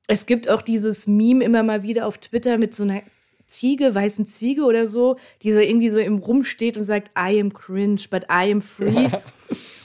Es 0.08 0.26
gibt 0.26 0.50
auch 0.50 0.62
dieses 0.62 1.08
Meme 1.08 1.44
immer 1.44 1.64
mal 1.64 1.84
wieder 1.84 2.08
auf 2.08 2.20
Twitter 2.20 2.58
mit 2.58 2.74
so 2.74 2.84
einer 2.84 3.02
Ziege, 3.54 3.96
weißen 3.96 4.26
Ziege 4.26 4.63
oder 4.63 4.88
so, 4.88 5.18
die 5.42 5.54
so 5.54 5.60
irgendwie 5.60 5.89
so 5.89 5.98
im 5.98 6.18
Rum 6.18 6.44
steht 6.44 6.78
und 6.78 6.84
sagt, 6.84 7.12
I 7.18 7.39
am 7.39 7.54
cringe, 7.54 8.02
but 8.10 8.24
I 8.24 8.52
am 8.52 8.62
free. 8.62 9.10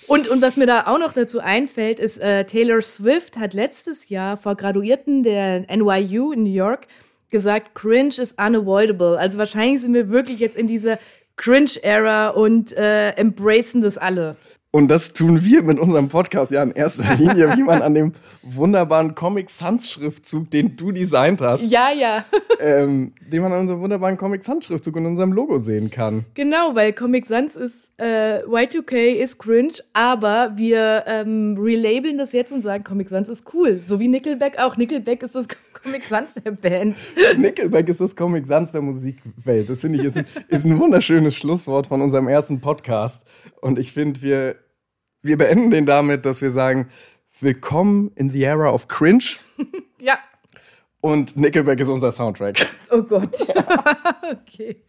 und, 0.08 0.28
und 0.28 0.42
was 0.42 0.56
mir 0.56 0.66
da 0.66 0.86
auch 0.86 0.98
noch 0.98 1.12
dazu 1.12 1.40
einfällt, 1.40 2.00
ist, 2.00 2.18
äh, 2.18 2.44
Taylor 2.44 2.80
Swift 2.82 3.38
hat 3.38 3.54
letztes 3.54 4.08
Jahr 4.08 4.36
vor 4.36 4.56
Graduierten 4.56 5.22
der 5.22 5.66
NYU 5.74 6.32
in 6.32 6.44
New 6.44 6.52
York 6.52 6.86
gesagt, 7.30 7.74
cringe 7.74 8.14
is 8.18 8.32
unavoidable. 8.32 9.18
Also 9.18 9.38
wahrscheinlich 9.38 9.82
sind 9.82 9.94
wir 9.94 10.08
wirklich 10.08 10.40
jetzt 10.40 10.56
in 10.56 10.66
dieser 10.66 10.98
Cringe-Era 11.36 12.30
und 12.30 12.76
äh, 12.76 13.10
embracen 13.10 13.80
das 13.80 13.98
alle. 13.98 14.36
Und 14.70 14.88
das 14.88 15.14
tun 15.14 15.42
wir 15.44 15.62
mit 15.62 15.78
unserem 15.78 16.08
Podcast 16.08 16.50
ja 16.50 16.62
in 16.62 16.72
erster 16.72 17.14
Linie, 17.18 17.56
wie 17.56 17.62
man 17.62 17.80
an 17.80 17.94
dem 17.94 18.12
wunderbaren 18.42 19.14
Comic 19.14 19.48
Sans 19.48 19.90
Schriftzug, 19.90 20.50
den 20.50 20.76
du 20.76 20.92
designt 20.92 21.40
hast. 21.40 21.72
Ja, 21.72 21.88
ja. 21.90 22.26
ähm, 22.60 23.14
den 23.18 23.40
man 23.40 23.52
an 23.52 23.60
unserem 23.60 23.80
wunderbaren 23.80 24.18
Comic 24.18 24.44
Sans 24.44 24.66
Schriftzug 24.66 24.96
und 24.96 25.06
unserem 25.06 25.32
Logo 25.32 25.56
sehen 25.56 25.90
kann. 25.90 26.26
Genau, 26.34 26.74
weil 26.74 26.92
Comic 26.92 27.24
Sans 27.24 27.56
ist, 27.56 27.92
äh, 27.96 28.42
Y2K 28.44 29.14
ist 29.14 29.38
cringe, 29.38 29.72
aber 29.94 30.52
wir 30.56 31.04
ähm, 31.06 31.56
relabeln 31.58 32.18
das 32.18 32.32
jetzt 32.32 32.52
und 32.52 32.60
sagen, 32.60 32.84
Comic 32.84 33.08
Sans 33.08 33.30
ist 33.30 33.54
cool. 33.54 33.76
So 33.82 34.00
wie 34.00 34.08
Nickelback 34.08 34.58
auch. 34.58 34.76
Nickelback 34.76 35.22
ist 35.22 35.34
das 35.34 35.48
Comic 35.48 35.67
Sans 36.04 36.32
der 36.34 36.52
Band. 36.52 36.96
Nickelback 37.36 37.88
ist 37.88 38.00
das 38.00 38.16
Comic 38.16 38.46
Sans 38.46 38.72
der 38.72 38.82
Musikwelt. 38.82 39.68
Das 39.68 39.80
finde 39.80 39.98
ich 39.98 40.04
ist 40.04 40.16
ein, 40.16 40.26
ist 40.48 40.64
ein 40.64 40.78
wunderschönes 40.78 41.34
Schlusswort 41.34 41.88
von 41.88 42.02
unserem 42.02 42.28
ersten 42.28 42.60
Podcast. 42.60 43.24
Und 43.60 43.78
ich 43.78 43.92
finde, 43.92 44.22
wir 44.22 44.56
wir 45.22 45.36
beenden 45.36 45.70
den 45.70 45.86
damit, 45.86 46.24
dass 46.24 46.42
wir 46.42 46.50
sagen, 46.50 46.88
willkommen 47.40 48.12
in 48.14 48.30
the 48.30 48.42
era 48.42 48.72
of 48.72 48.88
cringe. 48.88 49.36
ja. 49.98 50.18
Und 51.00 51.36
Nickelback 51.36 51.78
ist 51.78 51.88
unser 51.88 52.10
Soundtrack. 52.10 52.66
Oh 52.90 53.02
Gott. 53.02 53.30
okay. 54.32 54.82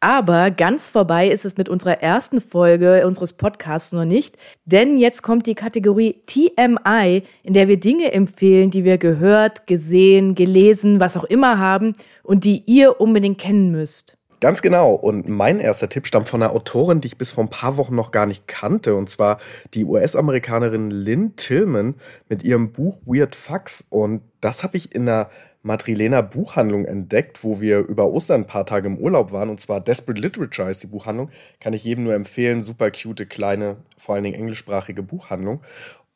Aber 0.00 0.50
ganz 0.50 0.90
vorbei 0.90 1.28
ist 1.28 1.44
es 1.44 1.56
mit 1.56 1.68
unserer 1.68 2.02
ersten 2.02 2.40
Folge 2.40 3.06
unseres 3.06 3.34
Podcasts 3.34 3.92
noch 3.92 4.04
nicht, 4.04 4.36
denn 4.64 4.98
jetzt 4.98 5.22
kommt 5.22 5.46
die 5.46 5.54
Kategorie 5.54 6.22
TMI, 6.26 7.22
in 7.42 7.52
der 7.52 7.68
wir 7.68 7.78
Dinge 7.78 8.12
empfehlen, 8.12 8.70
die 8.70 8.84
wir 8.84 8.98
gehört, 8.98 9.66
gesehen, 9.66 10.34
gelesen, 10.34 11.00
was 11.00 11.16
auch 11.16 11.24
immer 11.24 11.58
haben 11.58 11.92
und 12.22 12.44
die 12.44 12.62
ihr 12.66 13.00
unbedingt 13.00 13.38
kennen 13.38 13.70
müsst. 13.70 14.17
Ganz 14.40 14.62
genau. 14.62 14.94
Und 14.94 15.28
mein 15.28 15.58
erster 15.58 15.88
Tipp 15.88 16.06
stammt 16.06 16.28
von 16.28 16.42
einer 16.42 16.52
Autorin, 16.52 17.00
die 17.00 17.08
ich 17.08 17.18
bis 17.18 17.32
vor 17.32 17.42
ein 17.42 17.50
paar 17.50 17.76
Wochen 17.76 17.96
noch 17.96 18.12
gar 18.12 18.24
nicht 18.24 18.46
kannte. 18.46 18.94
Und 18.94 19.10
zwar 19.10 19.38
die 19.74 19.84
US-Amerikanerin 19.84 20.90
Lynn 20.90 21.34
Tillman 21.34 21.96
mit 22.28 22.44
ihrem 22.44 22.70
Buch 22.70 22.98
Weird 23.04 23.34
Fucks. 23.34 23.84
Und 23.90 24.22
das 24.40 24.62
habe 24.62 24.76
ich 24.76 24.94
in 24.94 25.08
einer 25.08 25.28
Madrilener 25.62 26.22
Buchhandlung 26.22 26.84
entdeckt, 26.84 27.42
wo 27.42 27.60
wir 27.60 27.80
über 27.80 28.06
Ostern 28.06 28.42
ein 28.42 28.46
paar 28.46 28.64
Tage 28.64 28.86
im 28.86 28.98
Urlaub 28.98 29.32
waren. 29.32 29.50
Und 29.50 29.60
zwar 29.60 29.80
Desperate 29.80 30.20
Literature 30.20 30.70
ist 30.70 30.84
die 30.84 30.86
Buchhandlung. 30.86 31.30
Kann 31.58 31.72
ich 31.72 31.82
jedem 31.82 32.04
nur 32.04 32.14
empfehlen. 32.14 32.62
Super 32.62 32.92
cute, 32.92 33.28
kleine, 33.28 33.76
vor 33.96 34.14
allen 34.14 34.24
Dingen 34.24 34.36
englischsprachige 34.36 35.02
Buchhandlung. 35.02 35.62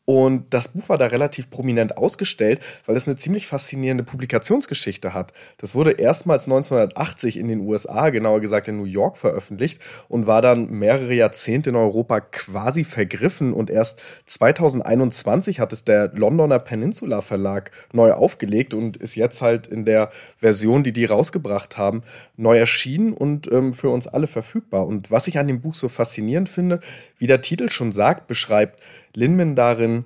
Und 0.04 0.52
das 0.52 0.68
Buch 0.68 0.88
war 0.88 0.98
da 0.98 1.06
relativ 1.06 1.48
prominent 1.48 1.96
ausgestellt, 1.96 2.60
weil 2.86 2.96
es 2.96 3.06
eine 3.06 3.16
ziemlich 3.16 3.46
faszinierende 3.46 4.02
Publikationsgeschichte 4.02 5.14
hat. 5.14 5.32
Das 5.58 5.76
wurde 5.76 5.92
erstmals 5.92 6.46
1980 6.46 7.36
in 7.36 7.46
den 7.46 7.60
USA, 7.60 8.10
genauer 8.10 8.40
gesagt 8.40 8.66
in 8.66 8.78
New 8.78 8.84
York, 8.84 9.16
veröffentlicht 9.16 9.80
und 10.08 10.26
war 10.26 10.42
dann 10.42 10.70
mehrere 10.70 11.14
Jahrzehnte 11.14 11.70
in 11.70 11.76
Europa 11.76 12.20
quasi 12.20 12.82
vergriffen. 12.82 13.52
Und 13.52 13.70
erst 13.70 14.00
2021 14.26 15.60
hat 15.60 15.72
es 15.72 15.84
der 15.84 16.08
Londoner 16.08 16.58
Peninsula 16.58 17.20
Verlag 17.20 17.70
neu 17.92 18.12
aufgelegt 18.12 18.74
und 18.74 18.96
ist 18.96 19.14
jetzt 19.14 19.40
halt 19.40 19.68
in 19.68 19.84
der 19.84 20.10
Version, 20.38 20.82
die 20.82 20.92
die 20.92 21.04
rausgebracht 21.04 21.78
haben, 21.78 22.02
neu 22.36 22.58
erschienen 22.58 23.12
und 23.12 23.50
ähm, 23.52 23.72
für 23.72 23.90
uns 23.90 24.08
alle 24.08 24.26
verfügbar. 24.26 24.84
Und 24.84 25.12
was 25.12 25.28
ich 25.28 25.38
an 25.38 25.46
dem 25.46 25.60
Buch 25.60 25.76
so 25.76 25.88
faszinierend 25.88 26.48
finde, 26.48 26.80
wie 27.18 27.28
der 27.28 27.40
Titel 27.40 27.70
schon 27.70 27.92
sagt, 27.92 28.26
beschreibt 28.26 28.82
Linman 29.14 29.56
darin 29.56 30.04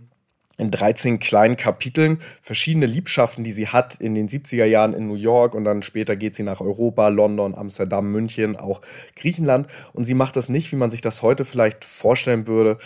in 0.58 0.70
13 0.70 1.18
kleinen 1.18 1.56
Kapiteln 1.56 2.18
verschiedene 2.40 2.86
Liebschaften, 2.86 3.44
die 3.44 3.52
sie 3.52 3.68
hat 3.68 3.96
in 3.96 4.14
den 4.14 4.28
70er 4.28 4.64
Jahren 4.64 4.94
in 4.94 5.06
New 5.06 5.14
York 5.14 5.54
und 5.54 5.64
dann 5.64 5.82
später 5.82 6.16
geht 6.16 6.34
sie 6.34 6.42
nach 6.42 6.60
Europa, 6.60 7.08
London, 7.08 7.54
Amsterdam, 7.54 8.10
München, 8.10 8.56
auch 8.56 8.80
Griechenland. 9.16 9.68
Und 9.92 10.04
sie 10.06 10.14
macht 10.14 10.36
das 10.36 10.48
nicht, 10.48 10.72
wie 10.72 10.76
man 10.76 10.90
sich 10.90 11.02
das 11.02 11.22
heute 11.22 11.44
vielleicht 11.44 11.84
vorstellen 11.84 12.46
würde, 12.46 12.78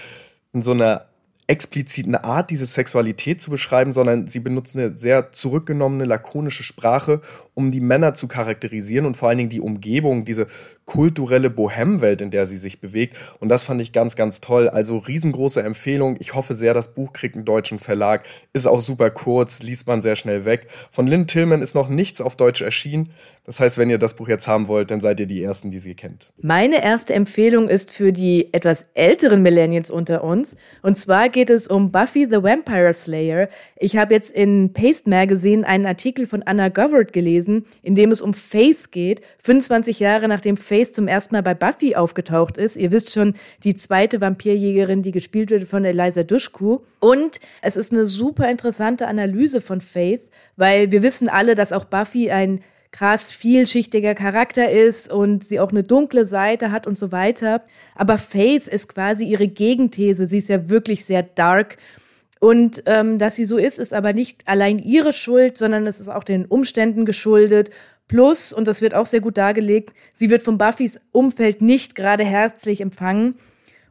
in 0.52 0.62
so 0.62 0.72
einer 0.72 1.06
expliziten 1.46 2.14
Art, 2.14 2.50
diese 2.50 2.66
Sexualität 2.66 3.42
zu 3.42 3.50
beschreiben, 3.50 3.92
sondern 3.92 4.28
sie 4.28 4.38
benutzt 4.38 4.76
eine 4.76 4.96
sehr 4.96 5.32
zurückgenommene, 5.32 6.04
lakonische 6.04 6.62
Sprache, 6.62 7.20
um 7.60 7.70
die 7.70 7.80
Männer 7.80 8.14
zu 8.14 8.26
charakterisieren 8.26 9.06
und 9.06 9.16
vor 9.16 9.28
allen 9.28 9.38
Dingen 9.38 9.50
die 9.50 9.60
Umgebung, 9.60 10.24
diese 10.24 10.46
kulturelle 10.86 11.50
Bohemwelt, 11.50 12.20
in 12.20 12.30
der 12.30 12.46
sie 12.46 12.56
sich 12.56 12.80
bewegt. 12.80 13.16
Und 13.38 13.48
das 13.48 13.62
fand 13.62 13.80
ich 13.80 13.92
ganz, 13.92 14.16
ganz 14.16 14.40
toll. 14.40 14.68
Also 14.68 14.98
riesengroße 14.98 15.62
Empfehlung. 15.62 16.16
Ich 16.18 16.34
hoffe 16.34 16.54
sehr, 16.54 16.74
das 16.74 16.94
Buch 16.94 17.12
kriegt 17.12 17.36
einen 17.36 17.44
deutschen 17.44 17.78
Verlag. 17.78 18.24
Ist 18.52 18.66
auch 18.66 18.80
super 18.80 19.10
kurz, 19.10 19.62
liest 19.62 19.86
man 19.86 20.00
sehr 20.00 20.16
schnell 20.16 20.44
weg. 20.44 20.66
Von 20.90 21.06
Lynn 21.06 21.28
Tillman 21.28 21.62
ist 21.62 21.74
noch 21.74 21.88
nichts 21.88 22.20
auf 22.20 22.34
Deutsch 22.34 22.60
erschienen. 22.60 23.10
Das 23.44 23.60
heißt, 23.60 23.78
wenn 23.78 23.90
ihr 23.90 23.98
das 23.98 24.14
Buch 24.14 24.28
jetzt 24.28 24.48
haben 24.48 24.68
wollt, 24.68 24.90
dann 24.90 25.00
seid 25.00 25.18
ihr 25.20 25.26
die 25.26 25.42
Ersten, 25.42 25.70
die 25.70 25.78
sie 25.78 25.94
kennt. 25.94 26.32
Meine 26.40 26.82
erste 26.82 27.14
Empfehlung 27.14 27.68
ist 27.68 27.90
für 27.90 28.12
die 28.12 28.52
etwas 28.52 28.86
älteren 28.94 29.42
Millennials 29.42 29.90
unter 29.90 30.22
uns. 30.24 30.56
Und 30.82 30.98
zwar 30.98 31.28
geht 31.28 31.50
es 31.50 31.66
um 31.66 31.90
Buffy 31.90 32.26
the 32.30 32.42
Vampire 32.42 32.92
Slayer. 32.92 33.48
Ich 33.76 33.96
habe 33.96 34.14
jetzt 34.14 34.30
in 34.30 34.72
Paste 34.72 35.08
Magazine 35.10 35.66
einen 35.66 35.86
Artikel 35.86 36.26
von 36.26 36.42
Anna 36.42 36.68
Govert 36.68 37.12
gelesen, 37.12 37.49
in 37.82 37.94
dem 37.94 38.10
es 38.10 38.22
um 38.22 38.34
Faith 38.34 38.90
geht, 38.90 39.22
25 39.38 40.00
Jahre 40.00 40.28
nachdem 40.28 40.56
Faith 40.56 40.94
zum 40.94 41.08
ersten 41.08 41.34
Mal 41.34 41.42
bei 41.42 41.54
Buffy 41.54 41.96
aufgetaucht 41.96 42.56
ist. 42.56 42.76
Ihr 42.76 42.92
wisst 42.92 43.12
schon, 43.12 43.34
die 43.64 43.74
zweite 43.74 44.20
Vampirjägerin, 44.20 45.02
die 45.02 45.12
gespielt 45.12 45.50
wird 45.50 45.68
von 45.68 45.84
Eliza 45.84 46.22
Dushku. 46.22 46.80
Und 47.00 47.40
es 47.62 47.76
ist 47.76 47.92
eine 47.92 48.06
super 48.06 48.50
interessante 48.50 49.06
Analyse 49.06 49.60
von 49.60 49.80
Faith, 49.80 50.22
weil 50.56 50.90
wir 50.90 51.02
wissen 51.02 51.28
alle, 51.28 51.54
dass 51.54 51.72
auch 51.72 51.84
Buffy 51.84 52.30
ein 52.30 52.60
krass 52.92 53.30
vielschichtiger 53.32 54.14
Charakter 54.14 54.70
ist 54.70 55.10
und 55.12 55.44
sie 55.44 55.60
auch 55.60 55.70
eine 55.70 55.84
dunkle 55.84 56.26
Seite 56.26 56.72
hat 56.72 56.86
und 56.86 56.98
so 56.98 57.12
weiter. 57.12 57.62
Aber 57.94 58.18
Faith 58.18 58.66
ist 58.66 58.88
quasi 58.88 59.24
ihre 59.24 59.48
Gegenthese. 59.48 60.26
Sie 60.26 60.38
ist 60.38 60.48
ja 60.48 60.68
wirklich 60.68 61.04
sehr 61.04 61.22
dark. 61.22 61.76
Und 62.40 62.82
ähm, 62.86 63.18
dass 63.18 63.36
sie 63.36 63.44
so 63.44 63.58
ist, 63.58 63.78
ist 63.78 63.94
aber 63.94 64.12
nicht 64.12 64.48
allein 64.48 64.78
ihre 64.78 65.12
Schuld, 65.12 65.58
sondern 65.58 65.86
es 65.86 66.00
ist 66.00 66.08
auch 66.08 66.24
den 66.24 66.46
Umständen 66.46 67.04
geschuldet. 67.04 67.70
Plus, 68.08 68.52
und 68.52 68.66
das 68.66 68.82
wird 68.82 68.94
auch 68.94 69.06
sehr 69.06 69.20
gut 69.20 69.38
dargelegt, 69.38 69.94
sie 70.14 70.30
wird 70.30 70.42
von 70.42 70.58
Buffys 70.58 70.98
Umfeld 71.12 71.62
nicht 71.62 71.94
gerade 71.94 72.24
herzlich 72.24 72.80
empfangen. 72.80 73.36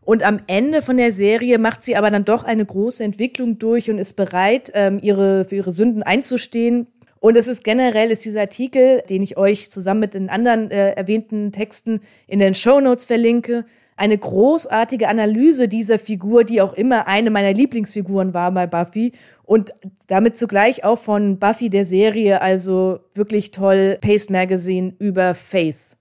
Und 0.01 0.23
am 0.23 0.39
Ende 0.47 0.81
von 0.81 0.97
der 0.97 1.13
Serie 1.13 1.57
macht 1.59 1.83
sie 1.83 1.95
aber 1.95 2.09
dann 2.11 2.25
doch 2.25 2.43
eine 2.43 2.65
große 2.65 3.03
Entwicklung 3.03 3.59
durch 3.59 3.89
und 3.89 3.97
ist 3.99 4.15
bereit, 4.15 4.71
ähm, 4.73 4.99
ihre, 5.01 5.45
für 5.45 5.55
ihre 5.55 5.71
Sünden 5.71 6.03
einzustehen 6.03 6.87
und 7.19 7.35
es 7.35 7.47
ist 7.47 7.63
generell, 7.63 8.11
ist 8.11 8.23
dieser 8.23 8.41
Artikel, 8.41 9.03
den 9.09 9.21
ich 9.21 9.37
euch 9.37 9.69
zusammen 9.69 9.99
mit 9.99 10.13
den 10.13 10.29
anderen 10.29 10.71
äh, 10.71 10.91
erwähnten 10.91 11.51
Texten 11.51 11.99
in 12.27 12.39
den 12.39 12.53
Show 12.53 12.79
Notes 12.79 13.05
verlinke, 13.05 13.65
eine 13.99 14.17
großartige 14.17 15.07
Analyse 15.07 15.67
dieser 15.67 15.99
Figur, 15.99 16.43
die 16.43 16.61
auch 16.61 16.73
immer 16.73 17.07
eine 17.07 17.29
meiner 17.29 17.53
Lieblingsfiguren 17.53 18.33
war 18.33 18.51
bei 18.51 18.65
Buffy 18.65 19.11
und 19.43 19.73
damit 20.07 20.37
zugleich 20.37 20.83
auch 20.83 20.97
von 20.97 21.37
Buffy 21.37 21.69
der 21.69 21.85
Serie, 21.85 22.41
also 22.41 22.99
wirklich 23.13 23.51
toll, 23.51 23.97
Paste 23.99 24.31
Magazine 24.31 24.93
über 24.99 25.33
Faith. 25.33 25.97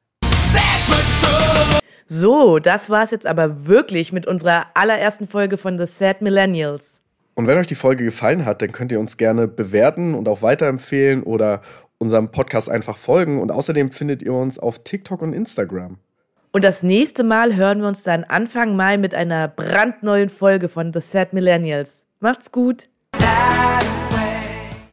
So, 2.06 2.58
das 2.58 2.88
war's 2.88 3.10
jetzt 3.10 3.26
aber 3.26 3.66
wirklich 3.66 4.12
mit 4.12 4.26
unserer 4.26 4.66
allerersten 4.74 5.28
Folge 5.28 5.58
von 5.58 5.76
The 5.76 5.86
Sad 5.86 6.22
Millennials. 6.22 7.02
Und 7.34 7.46
wenn 7.46 7.58
euch 7.58 7.66
die 7.66 7.74
Folge 7.74 8.04
gefallen 8.04 8.44
hat, 8.44 8.62
dann 8.62 8.72
könnt 8.72 8.92
ihr 8.92 9.00
uns 9.00 9.16
gerne 9.16 9.46
bewerten 9.46 10.14
und 10.14 10.26
auch 10.26 10.40
weiterempfehlen 10.42 11.22
oder 11.22 11.62
unserem 11.98 12.30
Podcast 12.30 12.70
einfach 12.70 12.96
folgen. 12.96 13.40
Und 13.40 13.50
außerdem 13.50 13.90
findet 13.90 14.22
ihr 14.22 14.32
uns 14.32 14.58
auf 14.58 14.82
TikTok 14.84 15.20
und 15.20 15.32
Instagram. 15.32 15.98
Und 16.58 16.64
das 16.64 16.82
nächste 16.82 17.22
Mal 17.22 17.54
hören 17.54 17.82
wir 17.82 17.86
uns 17.86 18.02
dann 18.02 18.24
Anfang 18.24 18.74
Mai 18.74 18.96
mit 18.96 19.14
einer 19.14 19.46
brandneuen 19.46 20.28
Folge 20.28 20.68
von 20.68 20.92
The 20.92 21.00
Sad 21.00 21.32
Millennials. 21.32 22.04
Macht's 22.18 22.50
gut! 22.50 22.88